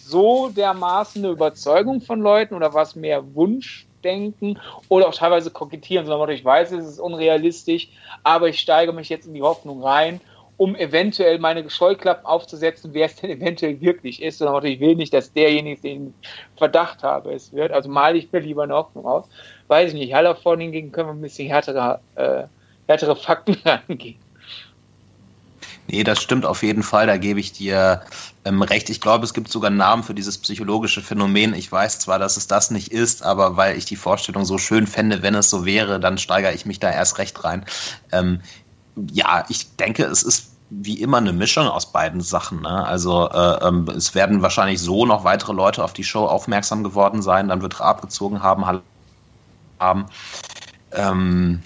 [0.04, 3.34] so dermaßen eine Überzeugung von Leuten oder war es mehr
[4.06, 7.88] Wunschdenken oder auch teilweise kokettieren, sondern ich weiß, es ist unrealistisch,
[8.22, 10.20] aber ich steige mich jetzt in die Hoffnung rein
[10.58, 14.40] um eventuell meine Scheuklappen aufzusetzen, wer es denn eventuell wirklich ist.
[14.40, 16.14] Und ich will nicht, dass derjenige, den
[16.56, 17.72] Verdacht habe, es wird.
[17.72, 19.28] Also male ich mir lieber eine Hoffnung aus.
[19.68, 20.14] Weiß ich nicht.
[20.14, 22.44] Haller vorne hingegen können wir ein bisschen härtere, äh,
[22.88, 24.16] härtere Fakten angehen.
[25.88, 28.02] Nee, das stimmt auf jeden Fall, da gebe ich dir
[28.44, 28.90] ähm, recht.
[28.90, 31.54] Ich glaube, es gibt sogar einen Namen für dieses psychologische Phänomen.
[31.54, 34.86] Ich weiß zwar, dass es das nicht ist, aber weil ich die Vorstellung so schön
[34.86, 37.64] fände, wenn es so wäre, dann steigere ich mich da erst recht rein.
[38.10, 38.40] Ähm,
[39.12, 42.62] ja, ich denke, es ist wie immer eine Mischung aus beiden Sachen.
[42.62, 42.84] Ne?
[42.84, 47.22] Also äh, ähm, es werden wahrscheinlich so noch weitere Leute auf die Show aufmerksam geworden
[47.22, 48.82] sein, dann wird Raab gezogen haben,
[49.78, 50.06] haben.
[50.92, 51.62] Ähm,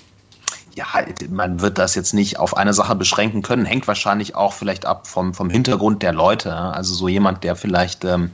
[0.74, 0.87] ja,
[1.30, 5.06] man wird das jetzt nicht auf eine Sache beschränken können, hängt wahrscheinlich auch vielleicht ab
[5.06, 6.54] vom, vom Hintergrund der Leute.
[6.54, 8.30] Also so jemand, der vielleicht ähm,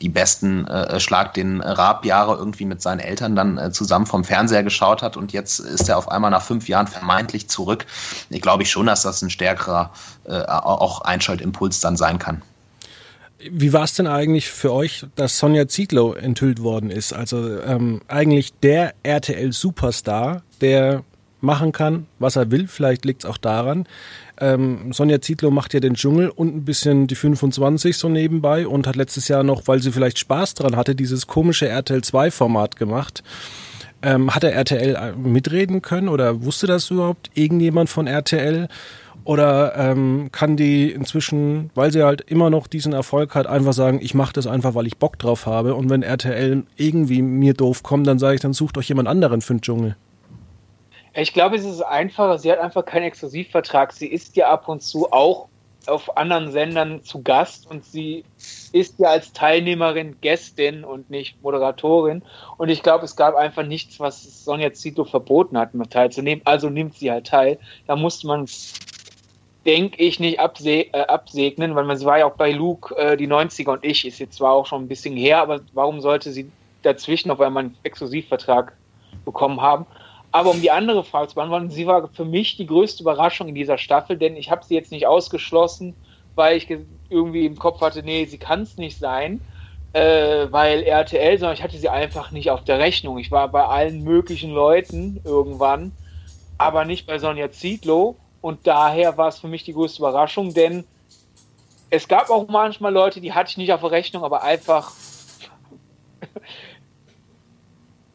[0.00, 4.62] die besten äh, Schlag den Raab-Jahre irgendwie mit seinen Eltern dann äh, zusammen vom Fernseher
[4.62, 7.86] geschaut hat und jetzt ist er auf einmal nach fünf Jahren vermeintlich zurück.
[8.30, 9.90] Ich glaube ich schon, dass das ein stärkerer
[10.24, 12.42] äh, auch Einschaltimpuls dann sein kann.
[13.50, 17.14] Wie war es denn eigentlich für euch, dass Sonja Zietlow enthüllt worden ist?
[17.14, 21.04] Also ähm, eigentlich der RTL-Superstar, der
[21.40, 22.66] machen kann, was er will.
[22.68, 23.86] Vielleicht liegt es auch daran.
[24.38, 28.86] Ähm, Sonja Zietlow macht ja den Dschungel und ein bisschen die 25 so nebenbei und
[28.86, 32.76] hat letztes Jahr noch, weil sie vielleicht Spaß dran hatte, dieses komische RTL 2 Format
[32.76, 33.22] gemacht.
[34.02, 38.68] Ähm, hat er RTL äh, mitreden können oder wusste das überhaupt irgendjemand von RTL?
[39.24, 44.00] Oder ähm, kann die inzwischen, weil sie halt immer noch diesen Erfolg hat, einfach sagen,
[44.02, 45.74] ich mache das einfach, weil ich Bock drauf habe.
[45.74, 49.42] Und wenn RTL irgendwie mir doof kommt, dann sage ich, dann sucht euch jemand anderen
[49.42, 49.96] für den Dschungel.
[51.14, 52.38] Ich glaube, es ist einfacher.
[52.38, 53.92] Sie hat einfach keinen Exklusivvertrag.
[53.92, 55.48] Sie ist ja ab und zu auch
[55.86, 58.24] auf anderen Sendern zu Gast und sie
[58.72, 62.22] ist ja als Teilnehmerin Gästin und nicht Moderatorin.
[62.58, 66.42] Und ich glaube, es gab einfach nichts, was Sonja Zito verboten hat, mal teilzunehmen.
[66.44, 67.58] Also nimmt sie halt teil.
[67.86, 68.46] Da musste man,
[69.64, 73.28] denke ich, nicht abse äh, absegnen, weil man, war ja auch bei Luke äh, die
[73.28, 76.50] 90er und ich, ist jetzt zwar auch schon ein bisschen her, aber warum sollte sie
[76.82, 78.74] dazwischen auf einmal einen Exklusivvertrag
[79.24, 79.86] bekommen haben?
[80.32, 83.54] Aber um die andere Frage zu beantworten, sie war für mich die größte Überraschung in
[83.54, 85.94] dieser Staffel, denn ich habe sie jetzt nicht ausgeschlossen,
[86.36, 86.68] weil ich
[87.08, 89.40] irgendwie im Kopf hatte, nee, sie kann es nicht sein,
[89.92, 93.18] äh, weil RTL, sondern ich hatte sie einfach nicht auf der Rechnung.
[93.18, 95.92] Ich war bei allen möglichen Leuten irgendwann,
[96.58, 100.84] aber nicht bei Sonja Zietlow und daher war es für mich die größte Überraschung, denn
[101.90, 104.92] es gab auch manchmal Leute, die hatte ich nicht auf der Rechnung, aber einfach,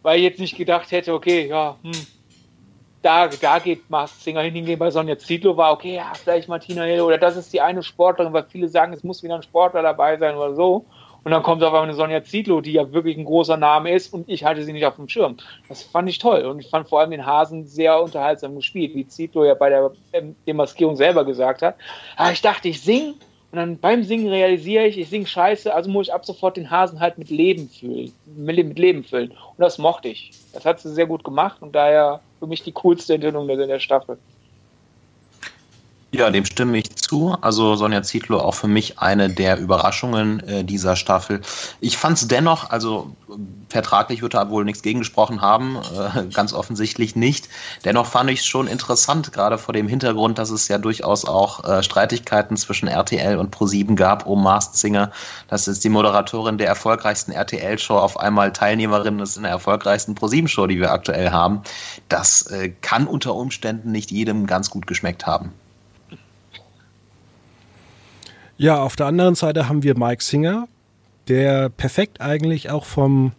[0.05, 1.91] weil ich jetzt nicht gedacht hätte, okay, ja, hm,
[3.01, 4.77] da, da geht Mars Singer hingehen.
[4.77, 8.31] Bei Sonja Zietlow war, okay, ja, vielleicht Martina Hill oder das ist die eine Sportlerin,
[8.31, 10.85] weil viele sagen, es muss wieder ein Sportler dabei sein oder so.
[11.23, 14.29] Und dann kommt aber eine Sonja Zietlow, die ja wirklich ein großer Name ist und
[14.29, 15.37] ich hatte sie nicht auf dem Schirm.
[15.69, 19.07] Das fand ich toll und ich fand vor allem den Hasen sehr unterhaltsam gespielt, wie
[19.07, 19.91] Zietlow ja bei der
[20.45, 21.77] Demaskierung selber gesagt hat.
[22.15, 23.15] Aber ah, ich dachte, ich singe
[23.55, 26.69] und dann beim Singen realisiere ich, ich singe scheiße, also muss ich ab sofort den
[26.69, 29.31] Hasen halt mit Leben füllen, mit Leben füllen.
[29.31, 30.31] Und das mochte ich.
[30.51, 34.17] Das hat sie sehr gut gemacht und daher für mich die coolste Enthüllung der Staffel.
[36.15, 37.35] Ja, dem stimme ich zu.
[37.41, 41.41] Also Sonja Zietlow auch für mich eine der Überraschungen äh, dieser Staffel.
[41.81, 43.13] Ich fand es dennoch, also
[43.67, 47.49] vertraglich wird da wohl nichts gegengesprochen haben, äh, ganz offensichtlich nicht.
[47.83, 51.65] Dennoch fand ich es schon interessant, gerade vor dem Hintergrund, dass es ja durchaus auch
[51.65, 55.11] äh, Streitigkeiten zwischen RTL und Pro7 gab um Masked Singer.
[55.49, 60.67] Das ist die Moderatorin der erfolgreichsten RTL-Show auf einmal Teilnehmerin ist in der erfolgreichsten Pro7-Show,
[60.67, 61.61] die wir aktuell haben.
[62.07, 65.51] Das äh, kann unter Umständen nicht jedem ganz gut geschmeckt haben.
[68.57, 70.67] Ja, auf der anderen Seite haben wir Mike Singer,
[71.27, 73.33] der perfekt eigentlich auch vom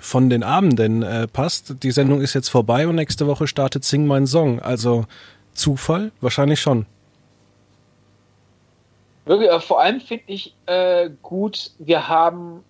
[0.00, 1.76] von den Abenden äh, passt.
[1.84, 4.60] Die Sendung ist jetzt vorbei und nächste Woche startet Sing mein Song.
[4.60, 5.04] Also
[5.52, 6.10] Zufall?
[6.20, 6.86] Wahrscheinlich schon.
[9.24, 12.64] Wirklich, vor allem finde ich äh, gut, wir haben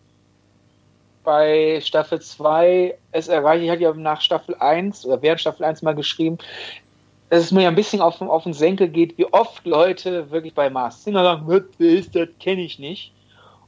[1.24, 5.82] bei Staffel 2 es erreicht, ich hatte ja nach Staffel 1 oder während Staffel 1
[5.82, 6.38] mal geschrieben,
[7.30, 10.70] dass es mir ein bisschen auf, auf den Senkel geht, wie oft Leute wirklich bei
[10.70, 13.12] Mars Singer sagen, wer ist das, kenne ich nicht.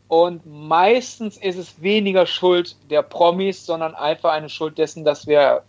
[0.08, 5.62] Und meistens ist es weniger Schuld der Promis, sondern einfach eine Schuld dessen, dass wir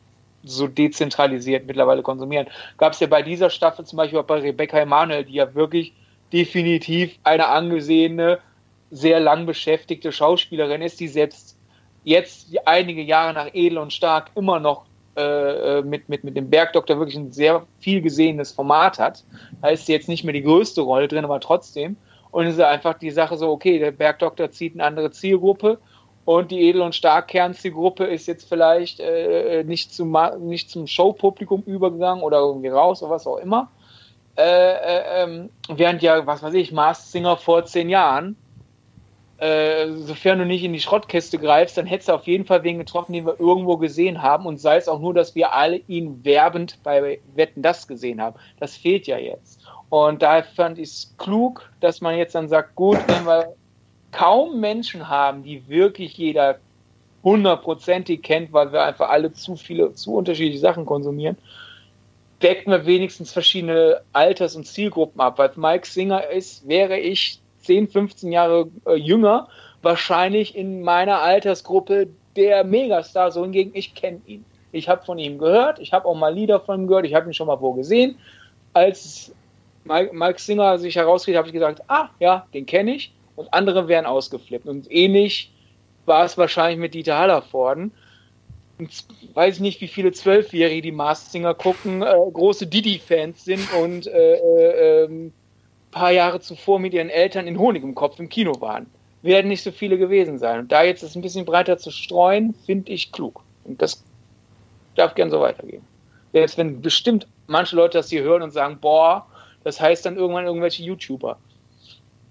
[0.44, 2.48] so dezentralisiert mittlerweile konsumieren.
[2.78, 5.94] Gab es ja bei dieser Staffel zum Beispiel auch bei Rebecca Emanuel, die ja wirklich
[6.32, 8.40] definitiv eine angesehene,
[8.92, 11.58] sehr lang beschäftigte Schauspielerin ist, die selbst
[12.04, 14.86] jetzt einige Jahre nach Edel und Stark immer noch
[15.18, 19.24] äh, mit, mit, mit dem Bergdoktor wirklich ein sehr viel gesehenes Format hat.
[19.62, 21.98] Da ist sie jetzt nicht mehr die größte Rolle drin, aber trotzdem.
[22.32, 25.80] Und es ist einfach die Sache so, okay, der Bergdoktor zieht eine andere Zielgruppe
[26.26, 32.24] und die Edel- und Starkkernzielgruppe ist jetzt vielleicht äh, nicht, zum, nicht zum Showpublikum übergegangen
[32.24, 33.72] oder irgendwie raus oder was auch immer.
[34.38, 38.36] Äh, äh, ähm, während ja, was weiß ich, Mars Singer vor zehn Jahren
[39.38, 42.80] äh, sofern du nicht in die Schrottkiste greifst, dann hättest du auf jeden Fall wen
[42.80, 46.24] getroffen, den wir irgendwo gesehen haben und sei es auch nur, dass wir alle ihn
[46.26, 48.36] werbend bei Wetten das gesehen haben.
[48.60, 49.62] Das fehlt ja jetzt.
[49.90, 53.54] Und daher fand ich es klug, dass man jetzt dann sagt, gut, wenn wir
[54.12, 56.58] kaum Menschen haben, die wirklich jeder
[57.24, 61.38] hundertprozentig kennt, weil wir einfach alle zu viele, zu unterschiedliche Sachen konsumieren,
[62.42, 65.38] deckt man wenigstens verschiedene Alters- und Zielgruppen ab.
[65.38, 69.50] Weil Mike Singer ist, wäre ich 10, 15 Jahre äh, jünger,
[69.82, 73.32] wahrscheinlich in meiner Altersgruppe der Megastar.
[73.32, 74.46] So hingegen, ich kenne ihn.
[74.72, 77.30] Ich habe von ihm gehört, ich habe auch mal Lieder von ihm gehört, ich habe
[77.30, 78.18] ihn schon mal wo gesehen.
[78.74, 79.32] Als
[79.86, 83.14] Mike, Singer sich herausgeht, habe ich gesagt, ah, ja, den kenne ich.
[83.36, 84.68] Und andere wären ausgeflippt.
[84.68, 85.52] Und ähnlich
[86.06, 87.92] war es wahrscheinlich mit Dieter Hallervorden.
[88.80, 88.90] Und
[89.34, 94.08] weiß ich nicht, wie viele Zwölfjährige die Mars Singer gucken, äh, große Didi-Fans sind und
[94.08, 95.34] äh, äh, ähm,
[95.92, 98.88] paar Jahre zuvor mit ihren Eltern in Honig im Kopf im Kino waren.
[99.22, 100.60] Werden nicht so viele gewesen sein.
[100.60, 103.42] Und da jetzt es ein bisschen breiter zu streuen, finde ich klug.
[103.64, 104.04] Und das
[104.96, 105.84] darf gern so weitergehen.
[106.34, 109.26] Jetzt, wenn bestimmt manche Leute das hier hören und sagen, boah,
[109.64, 111.38] das heißt dann irgendwann irgendwelche YouTuber.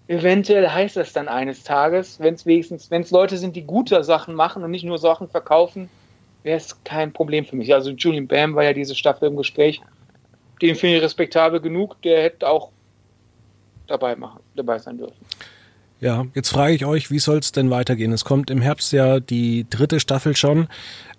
[0.08, 4.04] Eventuell heißt das dann eines Tages, wenn es wenigstens, wenn es Leute sind, die gute
[4.04, 5.88] Sachen machen und nicht nur Sachen verkaufen,
[6.44, 7.74] wäre es kein Problem für mich.
[7.74, 9.80] Also Julian Bam war ja diese Staffel im Gespräch.
[10.62, 12.00] Den finde ich respektabel genug.
[12.02, 12.70] Der hätte auch
[13.86, 15.16] dabei machen, dabei sein dürfen.
[15.98, 18.12] Ja, jetzt frage ich euch, wie soll es denn weitergehen?
[18.12, 20.68] Es kommt im Herbst ja die dritte Staffel schon.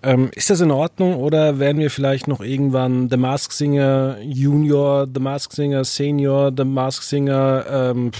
[0.04, 5.08] Ähm, ist das in Ordnung oder werden wir vielleicht noch irgendwann The Mask Singer Junior,
[5.12, 8.12] The Mask Singer Senior, The Mask Singer ähm,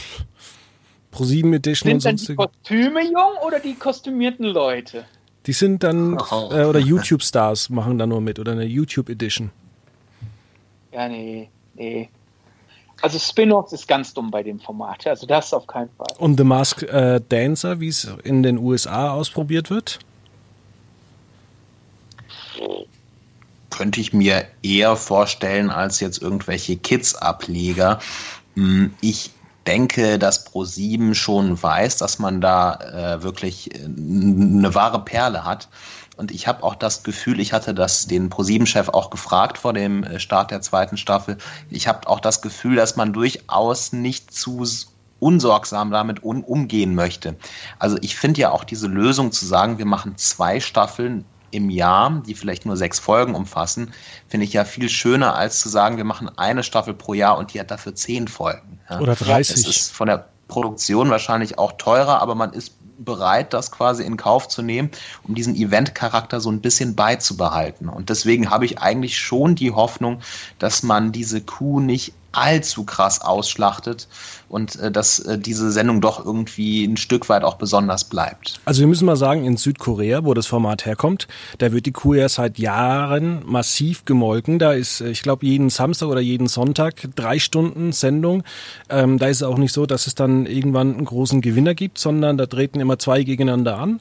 [1.12, 2.26] Pro 7 Edition sind und sonst?
[2.26, 5.04] Sind die Kostüme jung oder die kostümierten Leute?
[5.46, 6.50] Die sind dann, oh.
[6.52, 9.52] äh, oder YouTube-Stars machen da nur mit oder eine YouTube Edition.
[10.92, 12.08] Ja, nee, nee.
[13.00, 15.06] Also Spin-offs ist ganz dumm bei dem Format.
[15.06, 16.06] Also das auf keinen Fall.
[16.18, 20.00] Und The Mask äh, Dancer, wie es in den USA ausprobiert wird?
[23.70, 28.00] Könnte ich mir eher vorstellen als jetzt irgendwelche Kids-Ableger.
[28.54, 29.30] Hm, ich
[29.68, 32.74] denke, dass Pro7 schon weiß, dass man da
[33.18, 35.68] äh, wirklich äh, eine wahre Perle hat
[36.18, 40.02] und ich habe auch das Gefühl, ich hatte das den ProSieben-Chef auch gefragt vor dem
[40.02, 41.38] äh, Start der zweiten Staffel.
[41.70, 44.66] Ich habe auch das Gefühl, dass man durchaus nicht zu
[45.20, 47.36] unsorgsam damit un umgehen möchte.
[47.78, 52.22] Also ich finde ja auch diese Lösung zu sagen, wir machen zwei Staffeln im Jahr,
[52.26, 53.92] die vielleicht nur sechs Folgen umfassen,
[54.28, 57.54] finde ich ja viel schöner, als zu sagen, wir machen eine Staffel pro Jahr und
[57.54, 58.80] die hat dafür zehn Folgen.
[58.90, 59.00] Ja.
[59.00, 59.56] Oder 30.
[59.56, 64.16] Es ist von der Produktion wahrscheinlich auch teurer, aber man ist bereit, das quasi in
[64.16, 64.90] Kauf zu nehmen,
[65.26, 67.88] um diesen Event-Charakter so ein bisschen beizubehalten.
[67.88, 70.20] Und deswegen habe ich eigentlich schon die Hoffnung,
[70.58, 74.08] dass man diese Kuh nicht allzu krass ausschlachtet
[74.48, 78.60] und äh, dass äh, diese Sendung doch irgendwie ein Stück weit auch besonders bleibt.
[78.64, 82.14] Also wir müssen mal sagen, in Südkorea, wo das Format herkommt, da wird die Kuh
[82.14, 84.58] ja seit Jahren massiv gemolken.
[84.58, 88.42] Da ist, äh, ich glaube, jeden Samstag oder jeden Sonntag drei Stunden Sendung.
[88.88, 91.98] Ähm, da ist es auch nicht so, dass es dann irgendwann einen großen Gewinner gibt,
[91.98, 94.00] sondern da treten immer zwei gegeneinander an.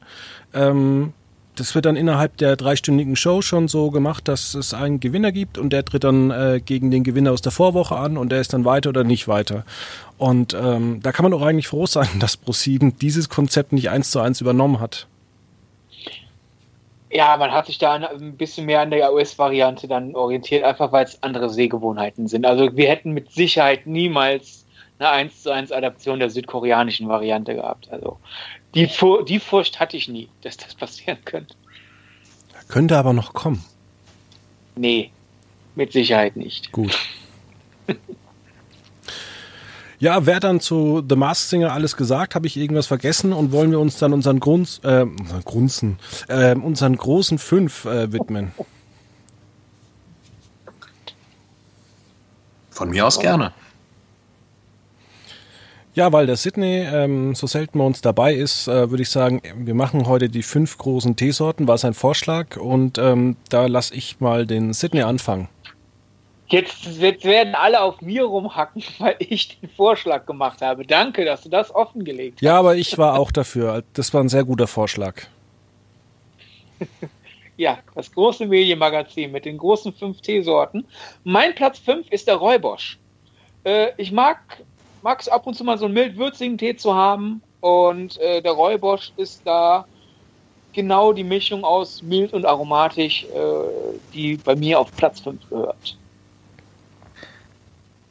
[0.53, 1.13] Ähm,
[1.59, 5.57] das wird dann innerhalb der dreistündigen Show schon so gemacht, dass es einen Gewinner gibt
[5.57, 8.53] und der tritt dann äh, gegen den Gewinner aus der Vorwoche an und der ist
[8.53, 9.65] dann weiter oder nicht weiter.
[10.17, 14.11] Und ähm, da kann man doch eigentlich froh sein, dass ProSieben dieses Konzept nicht eins
[14.11, 15.07] zu eins übernommen hat.
[17.09, 21.05] Ja, man hat sich da ein bisschen mehr an der US-Variante dann orientiert, einfach weil
[21.05, 22.45] es andere Sehgewohnheiten sind.
[22.45, 24.65] Also wir hätten mit Sicherheit niemals
[24.99, 27.87] eine 1 zu 1 Adaption der südkoreanischen Variante gehabt.
[27.91, 28.17] Also
[28.77, 28.87] die,
[29.27, 31.55] die Furcht hatte ich nie, dass das passieren könnte.
[32.67, 33.63] Könnte aber noch kommen.
[34.75, 35.09] Nee,
[35.75, 36.71] mit Sicherheit nicht.
[36.71, 36.95] Gut.
[39.99, 42.35] ja, wer dann zu The Masked Singer alles gesagt?
[42.35, 43.33] Habe ich irgendwas vergessen?
[43.33, 45.07] Und wollen wir uns dann unseren Grunz, äh,
[45.43, 48.51] Grunzen, äh, unseren großen Fünf äh, widmen?
[52.69, 53.53] Von mir aus gerne.
[55.97, 59.41] Ja, weil der Sydney ähm, so selten bei uns dabei ist, äh, würde ich sagen,
[59.55, 64.19] wir machen heute die fünf großen Teesorten, war sein Vorschlag und ähm, da lasse ich
[64.19, 65.49] mal den Sydney anfangen.
[66.49, 70.85] Jetzt, jetzt werden alle auf mir rumhacken, weil ich den Vorschlag gemacht habe.
[70.85, 72.41] Danke, dass du das offengelegt hast.
[72.43, 73.83] Ja, aber ich war auch dafür.
[73.93, 75.23] Das war ein sehr guter Vorschlag.
[77.57, 80.85] ja, das große Medienmagazin mit den großen fünf Teesorten.
[81.23, 82.99] Mein Platz fünf ist der Räubosch.
[83.63, 84.37] Äh, ich mag
[85.03, 87.41] es ab und zu mal so einen mild-würzigen Tee zu haben.
[87.59, 89.85] Und äh, der Räubosch ist da
[90.73, 95.97] genau die Mischung aus mild und aromatisch, äh, die bei mir auf Platz 5 gehört.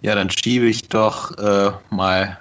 [0.03, 2.38] Ja, dann schiebe ich doch äh, mal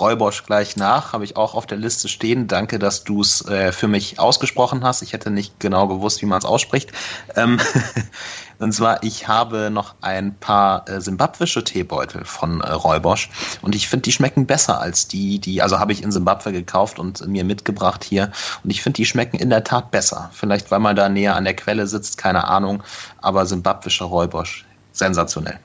[0.00, 1.12] Räubosch gleich nach.
[1.12, 2.46] Habe ich auch auf der Liste stehen.
[2.46, 5.02] Danke, dass du es äh, für mich ausgesprochen hast.
[5.02, 6.92] Ich hätte nicht genau gewusst, wie man es ausspricht.
[7.36, 7.60] Ähm,
[8.58, 13.28] Und zwar, ich habe noch ein paar äh, simbabwische Teebeutel von äh, Räubosch
[13.62, 16.98] und ich finde, die schmecken besser als die, die, also habe ich in Simbabwe gekauft
[16.98, 18.30] und mir mitgebracht hier.
[18.62, 20.30] Und ich finde, die schmecken in der Tat besser.
[20.32, 22.82] Vielleicht, weil man da näher an der Quelle sitzt, keine Ahnung.
[23.20, 25.58] Aber simbabwischer Räubosch, sensationell.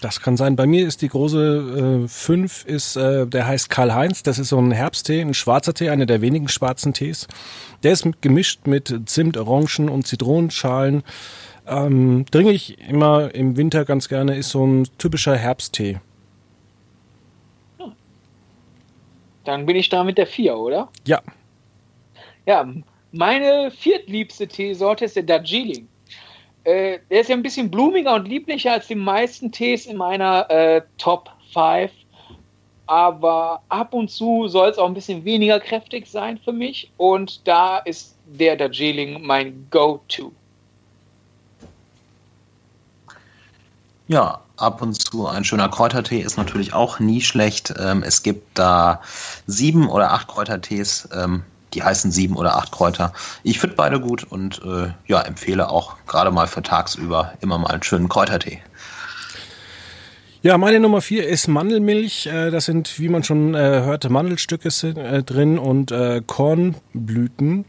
[0.00, 0.54] Das kann sein.
[0.56, 4.22] Bei mir ist die große 5, äh, ist, äh, der heißt Karl-Heinz.
[4.22, 7.26] Das ist so ein Herbsttee, ein schwarzer Tee, einer der wenigen schwarzen Tees.
[7.82, 11.02] Der ist gemischt mit Zimt, Orangen und Zitronenschalen.
[11.66, 16.00] Ähm, trinke ich immer im Winter ganz gerne, ist so ein typischer Herbsttee.
[19.44, 20.88] Dann bin ich da mit der 4, oder?
[21.06, 21.22] Ja.
[22.46, 22.66] Ja,
[23.12, 25.88] meine viertliebste Teesorte ist der Darjeeling.
[26.64, 30.50] Äh, der ist ja ein bisschen blumiger und lieblicher als die meisten Tees in meiner
[30.50, 31.92] äh, Top 5.
[32.86, 36.90] Aber ab und zu soll es auch ein bisschen weniger kräftig sein für mich.
[36.96, 40.32] Und da ist der Darjeeling mein Go-To.
[44.06, 47.72] Ja, ab und zu ein schöner Kräutertee ist natürlich auch nie schlecht.
[47.78, 49.00] Ähm, es gibt da
[49.46, 51.42] sieben oder acht Kräutertees, ähm,
[51.74, 53.12] die heißen sieben oder acht Kräuter.
[53.42, 57.70] Ich finde beide gut und äh, ja, empfehle auch gerade mal für tagsüber immer mal
[57.70, 58.62] einen schönen Kräutertee.
[60.42, 62.26] Ja, meine Nummer vier ist Mandelmilch.
[62.26, 64.68] Äh, das sind, wie man schon äh, hörte, Mandelstücke
[65.24, 65.92] drin und
[66.26, 67.64] Kornblüten.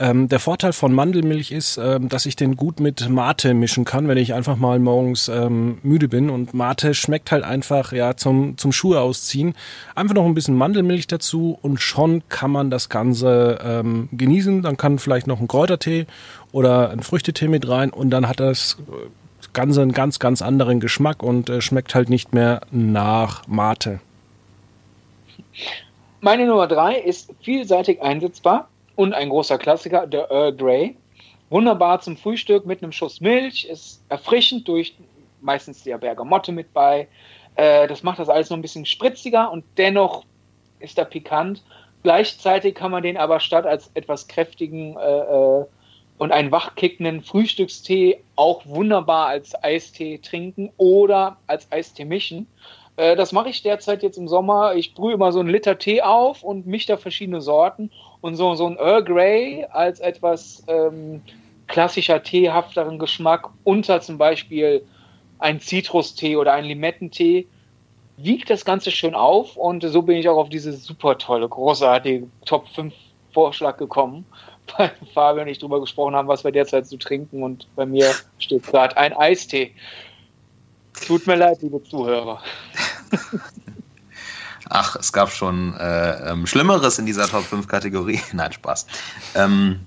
[0.00, 4.08] Ähm, der Vorteil von Mandelmilch ist, ähm, dass ich den gut mit Mate mischen kann,
[4.08, 6.30] wenn ich einfach mal morgens ähm, müde bin.
[6.30, 9.52] Und Mate schmeckt halt einfach ja zum, zum Schuhe ausziehen.
[9.94, 14.62] Einfach noch ein bisschen Mandelmilch dazu und schon kann man das Ganze ähm, genießen.
[14.62, 16.06] Dann kann vielleicht noch ein Kräutertee
[16.50, 18.78] oder ein Früchtetee mit rein und dann hat das
[19.52, 24.00] Ganze einen ganz, ganz anderen Geschmack und äh, schmeckt halt nicht mehr nach Mate.
[26.22, 28.69] Meine Nummer drei ist vielseitig einsetzbar
[29.00, 30.94] und ein großer Klassiker, der Earl Grey.
[31.48, 34.94] Wunderbar zum Frühstück mit einem Schuss Milch, ist erfrischend durch
[35.40, 37.08] meistens die Bergamotte mit bei.
[37.54, 40.24] Äh, das macht das alles noch ein bisschen spritziger und dennoch
[40.80, 41.62] ist er pikant.
[42.02, 45.64] Gleichzeitig kann man den aber statt als etwas kräftigen äh, äh,
[46.18, 52.46] und einen wachkickenden Frühstückstee auch wunderbar als Eistee trinken oder als Eistee mischen.
[52.96, 54.74] Äh, das mache ich derzeit jetzt im Sommer.
[54.74, 57.90] Ich brühe immer so einen Liter Tee auf und mische da verschiedene Sorten.
[58.20, 61.22] Und so, so ein Earl Grey als etwas ähm,
[61.66, 64.84] klassischer teehafteren Geschmack unter zum Beispiel
[65.38, 67.46] ein Zitrustee oder ein Limettentee
[68.16, 72.26] wiegt das Ganze schön auf und so bin ich auch auf diese super tolle, großartige
[72.44, 72.92] Top 5
[73.32, 74.26] Vorschlag gekommen,
[74.76, 78.12] weil Fabian und ich darüber gesprochen haben, was wir derzeit so trinken und bei mir
[78.38, 79.72] steht gerade ein Eistee.
[81.06, 82.42] Tut mir leid, liebe Zuhörer.
[84.70, 88.20] Ach, es gab schon äh, ähm, Schlimmeres in dieser Top 5 Kategorie.
[88.32, 88.86] Nein, Spaß.
[89.34, 89.80] Ähm,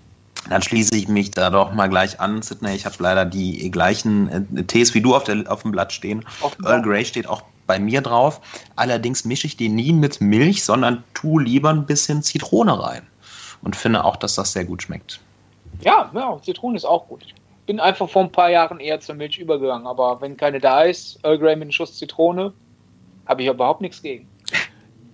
[0.50, 2.76] dann schließe ich mich da doch mal gleich an, Sidney.
[2.76, 6.26] Ich habe leider die gleichen äh, Tees wie du auf, der, auf dem Blatt stehen.
[6.66, 8.42] Earl Grey steht auch bei mir drauf.
[8.76, 13.08] Allerdings mische ich die nie mit Milch, sondern tue lieber ein bisschen Zitrone rein.
[13.62, 15.22] Und finde auch, dass das sehr gut schmeckt.
[15.80, 17.24] Ja, ja, Zitrone ist auch gut.
[17.24, 17.34] Ich
[17.66, 19.88] bin einfach vor ein paar Jahren eher zur Milch übergegangen.
[19.88, 22.52] Aber wenn keine da ist, Earl Grey mit einem Schuss Zitrone,
[23.26, 24.28] habe ich überhaupt nichts gegen.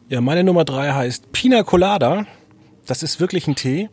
[0.09, 2.25] Ja, meine Nummer drei heißt Pina Colada.
[2.87, 3.89] Das ist wirklich ein Tee.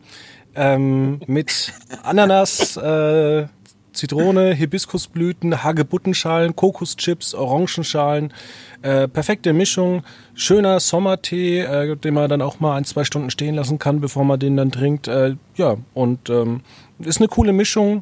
[0.55, 3.45] Ähm, mit Ananas, äh,
[3.93, 8.33] Zitrone, Hibiskusblüten, Hagebuttenschalen, Kokoschips, Orangenschalen.
[8.81, 10.01] Äh, perfekte Mischung.
[10.33, 14.23] Schöner Sommertee, äh, den man dann auch mal ein, zwei Stunden stehen lassen kann, bevor
[14.23, 15.07] man den dann trinkt.
[15.07, 16.61] Äh, ja, und ähm,
[16.97, 18.01] ist eine coole Mischung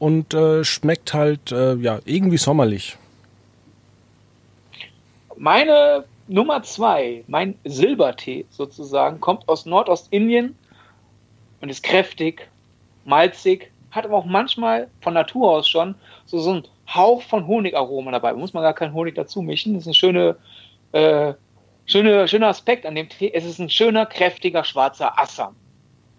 [0.00, 2.98] und äh, schmeckt halt äh, ja irgendwie sommerlich.
[5.36, 10.56] Meine Nummer zwei, mein Silbertee sozusagen, kommt aus Nordostindien
[11.60, 12.48] und ist kräftig,
[13.04, 18.10] malzig, hat aber auch manchmal von Natur aus schon so, so einen Hauch von Honigaroma
[18.10, 18.32] dabei.
[18.32, 19.74] Da muss man gar keinen Honig dazu mischen.
[19.74, 20.36] Das ist ein schöne,
[20.92, 21.34] äh,
[21.86, 23.32] schöne, schöner Aspekt an dem Tee.
[23.32, 25.54] Es ist ein schöner, kräftiger, schwarzer Assam.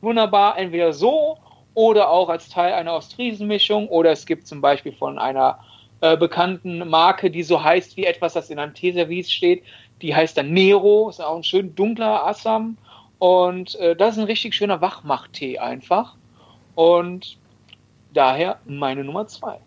[0.02, 1.38] Wunderbar, entweder so
[1.74, 5.60] oder auch als Teil einer Ostfriesenmischung oder es gibt zum Beispiel von einer
[6.02, 9.64] äh, bekannten Marke, die so heißt wie etwas, das in einem Teeservice steht,
[10.02, 12.78] die heißt dann Nero, ist auch ein schön dunkler Assam.
[13.20, 16.16] Und äh, das ist ein richtig schöner Wachmacht-Tee einfach.
[16.76, 17.38] Und
[18.14, 19.60] daher meine Nummer zwei.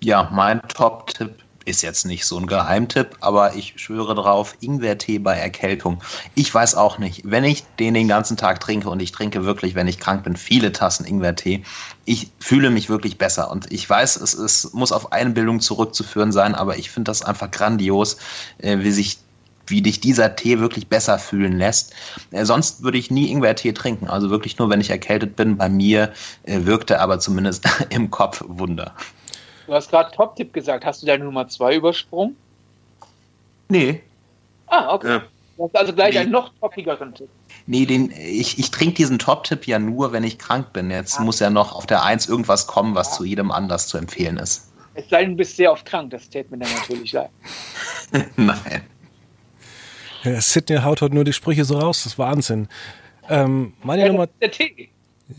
[0.00, 5.36] Ja, mein Top-Tipp ist jetzt nicht so ein Geheimtipp, aber ich schwöre drauf, Ingwertee bei
[5.36, 6.02] Erkältung.
[6.34, 9.74] Ich weiß auch nicht, wenn ich den den ganzen Tag trinke und ich trinke wirklich,
[9.74, 11.64] wenn ich krank bin, viele Tassen Ingwertee,
[12.04, 16.54] ich fühle mich wirklich besser und ich weiß, es ist, muss auf Einbildung zurückzuführen sein,
[16.54, 18.18] aber ich finde das einfach grandios,
[18.58, 19.18] äh, wie sich
[19.66, 21.94] wie dich dieser Tee wirklich besser fühlen lässt.
[22.30, 25.56] Äh, sonst würde ich nie Ingwertee trinken, also wirklich nur, wenn ich erkältet bin.
[25.56, 26.12] Bei mir
[26.44, 28.94] äh, wirkte aber zumindest im Kopf Wunder.
[29.66, 30.84] Du hast gerade Top-Tipp gesagt.
[30.84, 32.36] Hast du deine Nummer 2 übersprungen?
[33.68, 34.02] Nee.
[34.66, 35.16] Ah, okay.
[35.16, 35.20] Äh,
[35.56, 36.20] du hast also gleich nee.
[36.20, 37.28] einen noch toppigeren Tipp.
[37.66, 40.90] Nee, den, ich, ich trinke diesen Top-Tipp ja nur, wenn ich krank bin.
[40.90, 41.22] Jetzt ah.
[41.22, 43.16] muss ja noch auf der 1 irgendwas kommen, was ah.
[43.16, 44.70] zu jedem anders zu empfehlen ist.
[44.94, 47.30] Es sei denn, du bist sehr oft krank, das täte mir dann natürlich leid.
[48.36, 48.82] Nein.
[50.22, 52.68] Ja, Sidney haut heute nur die Sprüche so raus, das ist Wahnsinn.
[53.28, 54.28] Ähm, meine ja, Nummer.
[54.40, 54.90] Der Tee.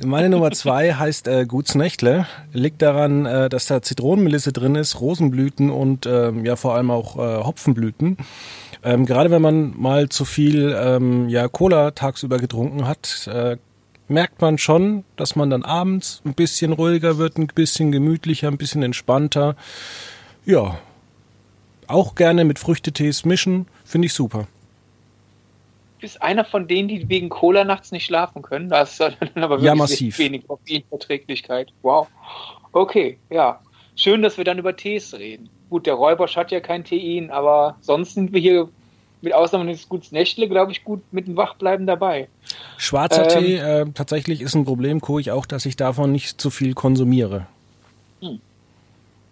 [0.04, 2.28] Meine Nummer zwei heißt äh, Gutsnächtle.
[2.52, 7.16] Liegt daran, äh, dass da Zitronenmelisse drin ist, Rosenblüten und ähm, ja vor allem auch
[7.16, 8.18] äh, Hopfenblüten.
[8.84, 13.58] Ähm, gerade wenn man mal zu viel ähm, ja, Cola tagsüber getrunken hat, äh,
[14.10, 18.58] merkt man schon, dass man dann abends ein bisschen ruhiger wird, ein bisschen gemütlicher, ein
[18.58, 19.56] bisschen entspannter.
[20.46, 20.78] Ja,
[21.88, 24.48] auch gerne mit Früchtetees mischen, finde ich super
[26.06, 28.70] bist einer von denen, die wegen Cola nachts nicht schlafen können.
[28.70, 30.20] Da ist dann aber wirklich ja, massiv.
[30.20, 31.74] wenig Koffeinverträglichkeit.
[31.82, 32.08] Wow.
[32.74, 33.60] Okay, ja.
[33.96, 35.50] Schön, dass wir dann über Tees reden.
[35.72, 38.70] Gut, der Räubersch hat ja kein Tein, aber sonst sind wir hier
[39.22, 42.28] mit Ausnahme des Guts Nächtle, glaube ich, gut mit dem Wachbleiben dabei.
[42.78, 46.40] Schwarzer ähm, Tee äh, tatsächlich ist ein Problem, gucke ich auch, dass ich davon nicht
[46.40, 47.48] zu viel konsumiere.
[48.22, 48.40] Hm.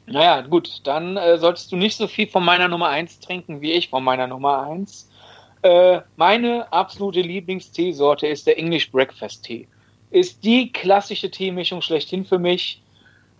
[0.07, 3.73] Naja, gut, dann äh, solltest du nicht so viel von meiner Nummer 1 trinken wie
[3.73, 5.07] ich von meiner Nummer 1.
[5.63, 9.67] Äh, meine absolute Lieblingsteesorte ist der English Breakfast Tee.
[10.11, 12.81] Ist die klassische Teemischung schlechthin für mich.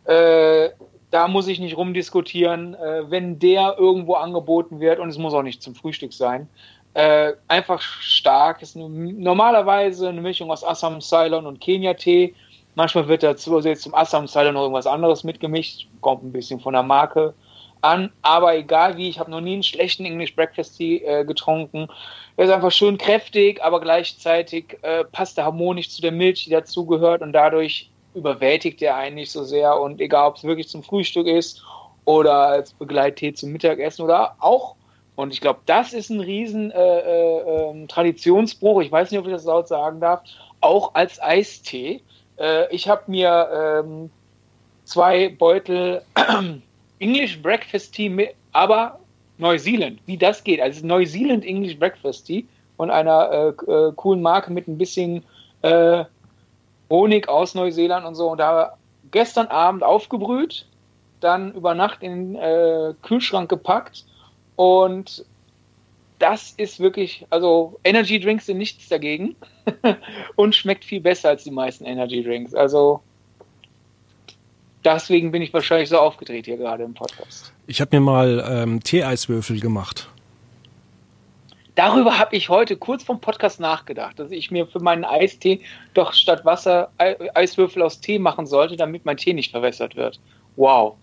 [0.06, 0.70] Äh,
[1.12, 2.76] da muss ich nicht rumdiskutieren.
[2.76, 6.48] Äh, wenn der irgendwo angeboten wird, und es muss auch nicht zum Frühstück sein,
[6.94, 8.62] äh, einfach stark.
[8.62, 12.34] Ist eine, normalerweise eine Mischung aus Assam, Ceylon und Kenia-Tee.
[12.76, 15.88] Manchmal wird dazu also zum Assam Ceylon noch irgendwas anderes mitgemischt.
[16.00, 17.34] Kommt ein bisschen von der Marke
[17.84, 21.88] an, aber egal wie, ich habe noch nie einen schlechten English Breakfast Tea äh, getrunken.
[22.38, 26.50] Er ist einfach schön kräftig, aber gleichzeitig äh, passt er harmonisch zu der Milch, die
[26.50, 30.84] dazugehört und dadurch überwältigt er einen nicht so sehr und egal, ob es wirklich zum
[30.84, 31.64] Frühstück ist
[32.06, 34.76] oder als Begleittee zum Mittagessen oder auch
[35.16, 38.82] und ich glaube, das ist ein riesen äh, äh, ähm, Traditionsbruch.
[38.82, 40.24] Ich weiß nicht, ob ich das laut sagen darf.
[40.60, 42.02] Auch als Eistee.
[42.40, 44.10] Äh, ich habe mir ähm,
[44.86, 46.02] zwei Beutel
[47.04, 49.00] English Breakfast Tea Aber
[49.38, 52.46] Neuseeland, wie das geht, also Neuseeland English Breakfast Tea
[52.78, 55.24] von einer äh, äh, coolen Marke mit ein bisschen
[55.64, 56.06] äh,
[56.90, 58.32] Honig aus Neuseeland und so.
[58.32, 58.78] Und da
[59.12, 60.66] gestern Abend aufgebrüht,
[61.20, 64.06] dann über Nacht in den äh, Kühlschrank gepackt
[64.56, 65.26] und
[66.20, 69.36] das ist wirklich, also Energy Drinks sind nichts dagegen
[70.38, 72.54] und schmeckt viel besser als die meisten Energy Drinks.
[72.56, 73.02] Also
[74.84, 77.54] deswegen bin ich wahrscheinlich so aufgedreht hier gerade im Podcast.
[77.68, 80.10] Ich habe mir mal ähm, Tee-Eiswürfel gemacht.
[81.76, 85.62] Darüber habe ich heute kurz vom Podcast nachgedacht, dass ich mir für meinen Eistee
[85.96, 86.92] doch statt Wasser
[87.34, 90.20] Eiswürfel aus Tee machen sollte, damit mein Tee nicht verwässert wird.
[90.56, 90.98] Wow.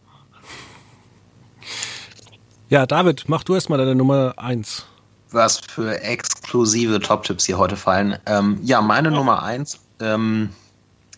[2.69, 4.87] Ja, David, mach du erstmal deine Nummer 1.
[5.33, 8.17] Was für exklusive Top-Tipps hier heute fallen.
[8.27, 10.51] Ähm, ja, meine Nummer 1 ähm,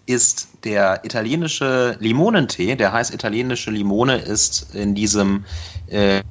[0.06, 2.76] ist der italienische Limonentee.
[2.76, 5.44] Der heißt italienische Limone, ist in diesem
[5.88, 6.22] äh,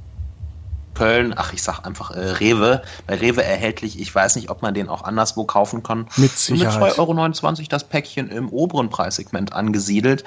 [0.94, 4.00] Köln, ach, ich sag einfach äh, Rewe, bei Rewe erhältlich.
[4.00, 6.08] Ich weiß nicht, ob man den auch anderswo kaufen kann.
[6.18, 6.98] Mit Sicherheit.
[6.98, 10.24] Mit 2,29 Euro das Päckchen im oberen Preissegment angesiedelt.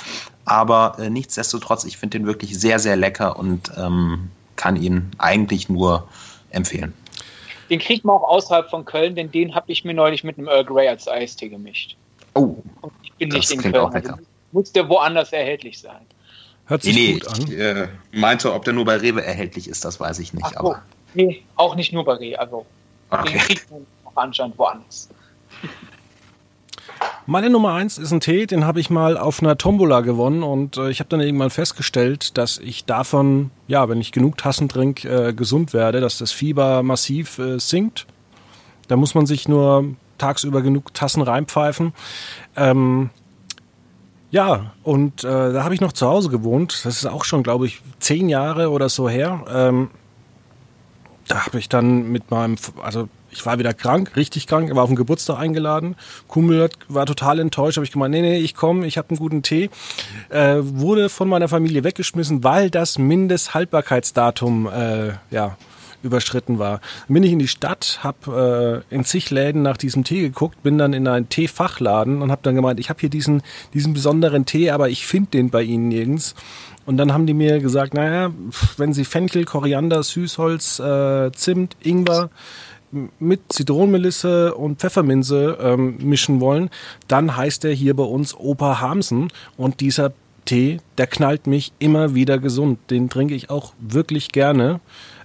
[0.47, 5.69] Aber äh, nichtsdestotrotz, ich finde den wirklich sehr, sehr lecker und ähm, kann ihn eigentlich
[5.69, 6.09] nur
[6.51, 6.95] empfehlen.
[7.71, 10.49] Den kriegt man auch außerhalb von Köln, denn den habe ich mir neulich mit einem
[10.49, 11.97] Earl Grey als Eistee gemischt.
[12.35, 12.57] Oh,
[13.19, 13.75] bin nicht in Köln.
[13.77, 14.15] Also
[14.53, 16.07] muss der woanders erhältlich sein.
[16.67, 17.43] Hört sich nee, gut an.
[17.43, 20.47] Ich äh, meinte, ob der nur bei Rewe erhältlich ist, das weiß ich nicht.
[20.47, 22.39] Ach, aber nee, auch nicht nur bei Rewe.
[22.39, 22.65] Also
[23.11, 23.33] okay.
[23.33, 25.09] den kriegt man auch anscheinend woanders.
[27.27, 30.77] Meine Nummer eins ist ein Tee, den habe ich mal auf einer Tombola gewonnen und
[30.77, 35.09] äh, ich habe dann irgendwann festgestellt, dass ich davon, ja, wenn ich genug Tassen trinke,
[35.09, 38.07] äh, gesund werde, dass das Fieber massiv äh, sinkt.
[38.89, 41.93] Da muss man sich nur tagsüber genug Tassen reinpfeifen.
[42.57, 43.11] Ähm,
[44.31, 46.85] ja, und äh, da habe ich noch zu Hause gewohnt.
[46.85, 49.45] Das ist auch schon, glaube ich, zehn Jahre oder so her.
[49.49, 49.91] Ähm,
[51.29, 54.91] da habe ich dann mit meinem, also ich war wieder krank, richtig krank, war auf
[54.91, 55.97] den Geburtstag eingeladen.
[56.29, 59.43] Kumpel war total enttäuscht, habe ich gemeint, nee, nee, ich komme, ich habe einen guten
[59.43, 59.71] Tee.
[60.31, 65.57] Äh, wurde von meiner Familie weggeschmissen, weil das Mindesthaltbarkeitsdatum äh, ja,
[66.05, 66.81] überschritten war.
[67.09, 70.63] Dann bin ich in die Stadt, habe äh, in zig Läden nach diesem Tee geguckt,
[70.63, 73.43] bin dann in einen Teefachladen und habe dann gemeint, ich habe hier diesen,
[73.73, 76.35] diesen besonderen Tee, aber ich finde den bei Ihnen nirgends.
[76.87, 78.31] Und dann haben die mir gesagt, naja,
[78.77, 82.31] wenn Sie Fenchel, Koriander, Süßholz, äh, Zimt, Ingwer
[83.19, 86.71] mit Zitronenmelisse und Pfefferminze ähm, mischen wollen,
[87.09, 90.13] dann heißt er hier bei uns Opa Hamsen und dieser
[90.45, 92.79] Tee, der knallt mich immer wieder gesund.
[92.91, 94.81] Den trinke ich auch wirklich gerne.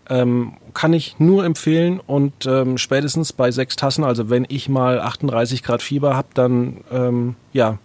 [0.09, 4.99] Ähm, kann ich nur empfehlen und ähm, spätestens bei sechs Tassen, also wenn ich mal
[4.99, 7.77] 38 Grad Fieber habe, dann ähm, ja,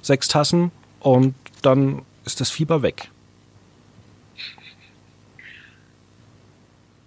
[0.00, 0.70] sechs Tassen
[1.00, 3.10] und dann ist das Fieber weg.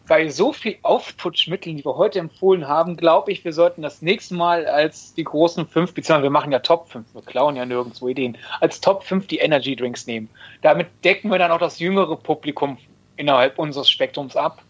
[0.07, 4.35] bei so viel Aufputschmitteln, die wir heute empfohlen haben, glaube ich, wir sollten das nächste
[4.35, 8.07] Mal als die großen fünf, beziehungsweise wir machen ja Top 5, wir klauen ja nirgendwo
[8.07, 10.29] Ideen, als Top 5 die Energy Drinks nehmen.
[10.61, 12.77] Damit decken wir dann auch das jüngere Publikum
[13.17, 14.61] innerhalb unseres Spektrums ab.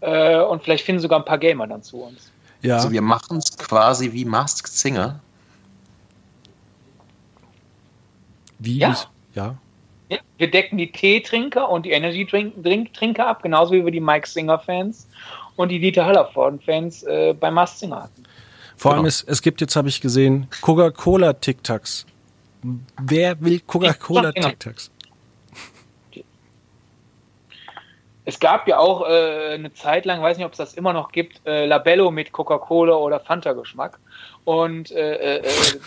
[0.00, 2.30] Äh, und vielleicht finden sogar ein paar Gamer dann zu uns.
[2.62, 2.76] Ja.
[2.76, 5.20] Also wir machen es quasi wie Masked Singer.
[8.58, 8.78] Wie?
[8.78, 8.96] Ja.
[9.34, 9.56] ja.
[10.38, 15.08] Wir decken die Teetrinker und die Energy-Trinker ab, genauso wie wir die Mike Singer-Fans
[15.56, 18.24] und die Dieter Hallervorden-Fans äh, bei Mast Singer hatten.
[18.76, 19.00] Vor genau.
[19.00, 22.06] allem, es, es gibt jetzt, habe ich gesehen, Coca-Cola-Tic-Tacs.
[23.00, 24.90] Wer will Coca-Cola-Tic-Tacs?
[28.28, 31.12] Es gab ja auch äh, eine Zeit lang, weiß nicht, ob es das immer noch
[31.12, 34.00] gibt, äh, Labello mit Coca-Cola oder Fanta-Geschmack.
[34.44, 35.80] Und äh, äh, äh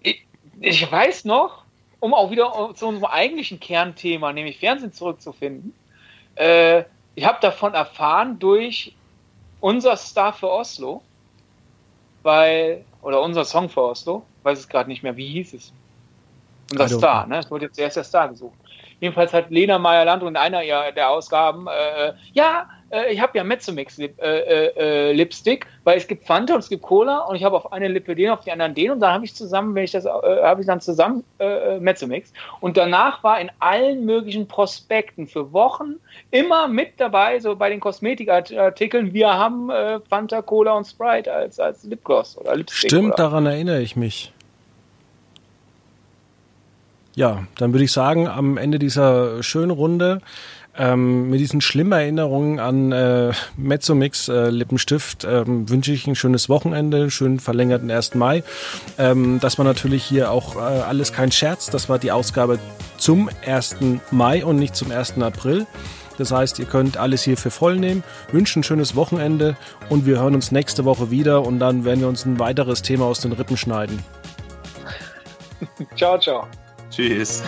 [0.00, 0.26] ich,
[0.60, 1.64] ich weiß noch,
[2.00, 5.74] um auch wieder zu unserem eigentlichen Kernthema, nämlich Fernsehen zurückzufinden.
[6.36, 6.84] Äh,
[7.14, 8.94] ich habe davon erfahren durch
[9.60, 11.02] unser Star für Oslo,
[12.22, 15.72] weil, oder unser Song für Oslo, weiß es gerade nicht mehr, wie hieß es?
[16.72, 17.40] Unser Star, ne?
[17.40, 18.56] Es wurde jetzt erst der Star gesucht.
[19.00, 23.96] Jedenfalls hat Lena Meyer-Land in einer der Ausgaben, äh, ja, äh, ich habe ja Mezzomix
[23.98, 27.44] Lip, äh, äh, äh, Lipstick, weil es gibt Fanta und es gibt Cola und ich
[27.44, 29.84] habe auf eine Lippe den, auf die anderen den und dann habe ich zusammen, wenn
[29.84, 34.48] ich das, äh, habe ich dann zusammen äh, Mezzomix und danach war in allen möglichen
[34.48, 35.96] Prospekten für Wochen
[36.30, 41.60] immer mit dabei, so bei den Kosmetikartikeln, wir haben äh, Fanta, Cola und Sprite als,
[41.60, 42.90] als Lipgloss oder Lipstick.
[42.90, 43.24] Stimmt, oder.
[43.24, 44.32] daran erinnere ich mich.
[47.20, 50.22] Ja, dann würde ich sagen, am Ende dieser schönen Runde
[50.74, 56.48] ähm, mit diesen schlimmen Erinnerungen an äh, Mezzomix äh, Lippenstift ähm, wünsche ich ein schönes
[56.48, 58.14] Wochenende, schönen verlängerten 1.
[58.14, 58.42] Mai.
[58.96, 61.66] Ähm, das war natürlich hier auch äh, alles kein Scherz.
[61.66, 62.58] Das war die Ausgabe
[62.96, 63.76] zum 1.
[64.10, 65.18] Mai und nicht zum 1.
[65.20, 65.66] April.
[66.16, 68.02] Das heißt, ihr könnt alles hier für voll nehmen,
[68.32, 69.58] wünschen ein schönes Wochenende
[69.90, 73.04] und wir hören uns nächste Woche wieder und dann werden wir uns ein weiteres Thema
[73.04, 74.02] aus den Rippen schneiden.
[75.96, 76.48] ciao, ciao.
[76.90, 77.42] Tschüss.